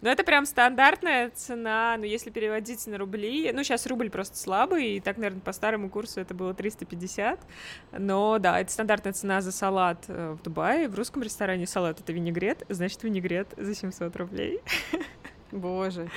Ну, 0.00 0.08
это 0.08 0.24
прям 0.24 0.46
стандартная 0.46 1.30
цена, 1.30 1.96
но 1.98 2.04
если 2.04 2.30
переводить 2.30 2.86
на 2.86 2.98
рубли, 2.98 3.52
ну, 3.52 3.62
сейчас 3.62 3.86
рубль 3.86 4.10
просто 4.10 4.36
слабый, 4.36 4.96
и 4.96 5.00
так, 5.00 5.16
наверное, 5.16 5.40
по 5.40 5.52
старому 5.52 5.90
курсу 5.90 6.20
это 6.20 6.34
было 6.34 6.54
350, 6.54 7.40
но 7.98 8.38
да, 8.38 8.60
это 8.60 8.70
стандартная 8.70 9.12
цена 9.12 9.40
за 9.40 9.52
салат 9.52 10.04
э, 10.08 10.36
в 10.38 10.42
Дубае, 10.42 10.88
в 10.88 10.94
русском 10.94 11.22
ресторане 11.22 11.66
салат— 11.66 12.00
это 12.00 12.12
винегрет, 12.12 12.64
значит, 12.68 13.02
винегрет 13.02 13.48
за 13.56 13.74
700 13.74 14.16
рублей. 14.16 14.60
Боже. 15.52 16.10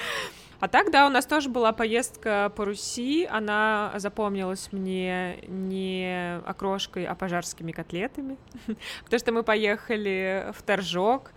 А 0.60 0.68
так, 0.68 0.92
да, 0.92 1.06
у 1.06 1.10
нас 1.10 1.26
тоже 1.26 1.50
была 1.50 1.74
поездка 1.74 2.52
по 2.56 2.66
Руси. 2.66 3.28
Она 3.30 3.94
запомнилась 3.98 4.70
мне 4.72 5.40
не 5.48 6.40
окрошкой, 6.46 7.06
а 7.06 7.16
пожарскими 7.16 7.72
котлетами. 7.72 8.38
Потому 9.04 9.20
что 9.20 9.32
мы 9.32 9.44
поехали 9.44 10.52
в 10.58 10.62
Торжок, 10.64 11.32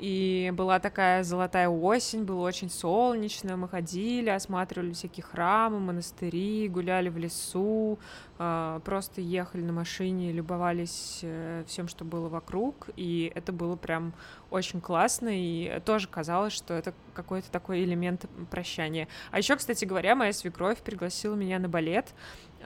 и 0.00 0.50
была 0.54 0.78
такая 0.78 1.22
золотая 1.22 1.68
осень, 1.68 2.24
было 2.24 2.40
очень 2.40 2.70
солнечно, 2.70 3.56
мы 3.58 3.68
ходили, 3.68 4.30
осматривали 4.30 4.92
всякие 4.94 5.22
храмы, 5.22 5.78
монастыри, 5.78 6.68
гуляли 6.68 7.10
в 7.10 7.18
лесу, 7.18 7.98
а, 8.38 8.80
просто 8.80 9.20
ехали 9.20 9.60
на 9.60 9.74
машине, 9.74 10.32
любовались 10.32 11.20
э, 11.22 11.64
всем, 11.66 11.86
что 11.88 12.06
было 12.06 12.30
вокруг, 12.30 12.88
и 12.96 13.30
это 13.34 13.52
было 13.52 13.76
прям 13.76 14.14
очень 14.50 14.80
классно, 14.80 15.28
и 15.30 15.80
тоже 15.84 16.08
казалось, 16.08 16.54
что 16.54 16.72
это 16.72 16.94
какой-то 17.12 17.50
такой 17.50 17.84
элемент 17.84 18.24
прощания. 18.50 19.06
А 19.30 19.38
еще, 19.38 19.56
кстати 19.56 19.84
говоря, 19.84 20.14
моя 20.14 20.32
свекровь 20.32 20.78
пригласила 20.78 21.34
меня 21.34 21.58
на 21.58 21.68
балет, 21.68 22.14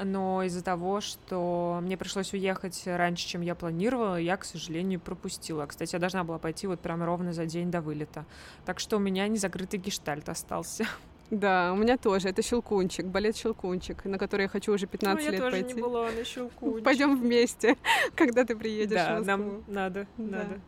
но 0.03 0.43
из-за 0.45 0.63
того, 0.63 1.01
что 1.01 1.79
мне 1.83 1.97
пришлось 1.97 2.33
уехать 2.33 2.83
раньше, 2.87 3.27
чем 3.27 3.43
я 3.43 3.55
планировала, 3.55 4.17
я, 4.17 4.37
к 4.37 4.45
сожалению, 4.45 5.01
пропустила. 5.01 5.67
Кстати, 5.67 5.95
я 5.95 5.99
должна 5.99 6.25
была 6.25 6.39
пойти 6.39 6.67
вот 6.67 6.81
прям 6.81 7.03
ровно 7.03 7.33
за 7.33 7.47
день 7.47 7.71
до 7.71 7.81
вылета. 7.81 8.25
Так 8.65 8.81
что 8.81 8.97
у 8.97 9.01
меня 9.01 9.29
незакрытый 9.29 9.79
гештальт 9.79 10.29
остался. 10.29 10.87
Да, 11.31 11.73
у 11.73 11.77
меня 11.77 11.97
тоже. 11.97 12.29
Это 12.29 12.43
Щелкунчик, 12.43 13.07
балет 13.07 13.37
Щелкунчик, 13.37 14.05
на 14.05 14.19
который 14.19 14.43
я 14.43 14.49
хочу 14.49 14.73
уже 14.73 14.87
15 14.87 15.25
ну, 15.25 15.33
лет 15.33 15.41
пойти. 15.41 15.57
я 15.57 15.63
тоже 15.63 15.75
не 15.75 15.83
была 15.83 16.11
на 16.11 16.25
Щелкунчик. 16.25 16.85
Пойдем 16.85 17.19
вместе, 17.19 17.77
когда 18.15 18.45
ты 18.45 18.55
приедешь 18.55 18.97
да, 18.97 19.21
нам 19.21 19.65
надо, 19.67 20.07
да. 20.17 20.39
надо. 20.39 20.61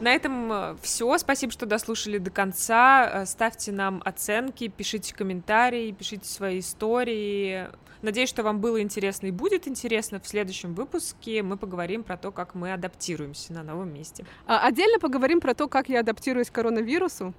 На 0.00 0.12
этом 0.12 0.52
э, 0.52 0.76
все. 0.80 1.18
Спасибо, 1.18 1.52
что 1.52 1.66
дослушали 1.66 2.18
до 2.18 2.30
конца. 2.30 3.10
Э, 3.12 3.26
ставьте 3.26 3.72
нам 3.72 4.00
оценки, 4.04 4.68
пишите 4.68 5.14
комментарии, 5.14 5.90
пишите 5.90 6.28
свои 6.28 6.60
истории. 6.60 7.68
Надеюсь, 8.02 8.28
что 8.28 8.44
вам 8.44 8.60
было 8.60 8.80
интересно 8.80 9.26
и 9.26 9.32
будет 9.32 9.66
интересно. 9.66 10.20
В 10.20 10.28
следующем 10.28 10.74
выпуске 10.74 11.42
мы 11.42 11.56
поговорим 11.56 12.04
про 12.04 12.16
то, 12.16 12.30
как 12.30 12.54
мы 12.54 12.72
адаптируемся 12.72 13.52
на 13.52 13.64
новом 13.64 13.92
месте. 13.92 14.24
А, 14.46 14.64
отдельно 14.64 15.00
поговорим 15.00 15.40
про 15.40 15.54
то, 15.54 15.66
как 15.66 15.88
я 15.88 16.00
адаптируюсь 16.00 16.48
к 16.48 16.52
коронавирусу. 16.52 17.34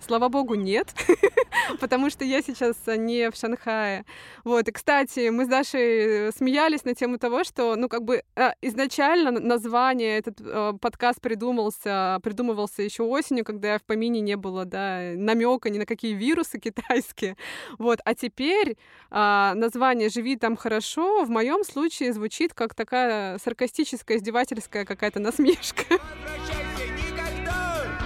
Слава 0.00 0.28
богу, 0.28 0.54
нет, 0.54 0.88
потому 1.80 2.10
что 2.10 2.24
я 2.24 2.42
сейчас 2.42 2.76
не 2.86 3.30
в 3.30 3.36
Шанхае. 3.36 4.04
Вот, 4.44 4.68
и, 4.68 4.72
кстати, 4.72 5.28
мы 5.28 5.44
с 5.44 5.48
Дашей 5.48 6.32
смеялись 6.32 6.84
на 6.84 6.94
тему 6.94 7.18
того, 7.18 7.44
что, 7.44 7.76
ну, 7.76 7.88
как 7.88 8.02
бы 8.02 8.22
а, 8.34 8.54
изначально 8.62 9.30
название 9.30 10.18
этот 10.18 10.40
э, 10.40 10.72
подкаст 10.80 11.20
придумался, 11.20 12.18
придумывался 12.22 12.82
еще 12.82 13.04
осенью, 13.04 13.44
когда 13.44 13.78
в 13.78 13.82
помине 13.82 14.20
не 14.20 14.36
было, 14.36 14.64
да, 14.64 15.12
намека 15.14 15.70
ни 15.70 15.78
на 15.78 15.86
какие 15.86 16.14
вирусы 16.14 16.58
китайские. 16.58 17.36
Вот, 17.78 18.00
а 18.04 18.14
теперь 18.14 18.76
а, 19.10 19.54
название 19.54 20.08
«Живи 20.08 20.36
там 20.36 20.56
хорошо» 20.56 21.24
в 21.24 21.30
моем 21.30 21.64
случае 21.64 22.12
звучит 22.12 22.54
как 22.54 22.74
такая 22.74 23.38
саркастическая, 23.38 24.18
издевательская 24.18 24.84
какая-то 24.84 25.20
насмешка. 25.20 25.84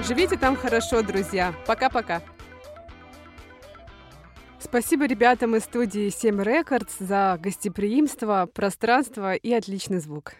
Живите 0.07 0.37
там 0.37 0.55
хорошо, 0.55 1.03
друзья. 1.03 1.53
Пока-пока. 1.67 2.23
Спасибо 4.61 5.07
ребятам 5.07 5.57
из 5.57 5.65
студии 5.65 6.11
7 6.11 6.43
Records 6.43 6.93
за 7.01 7.37
гостеприимство, 7.43 8.49
пространство 8.53 9.35
и 9.35 9.53
отличный 9.53 9.99
звук. 9.99 10.35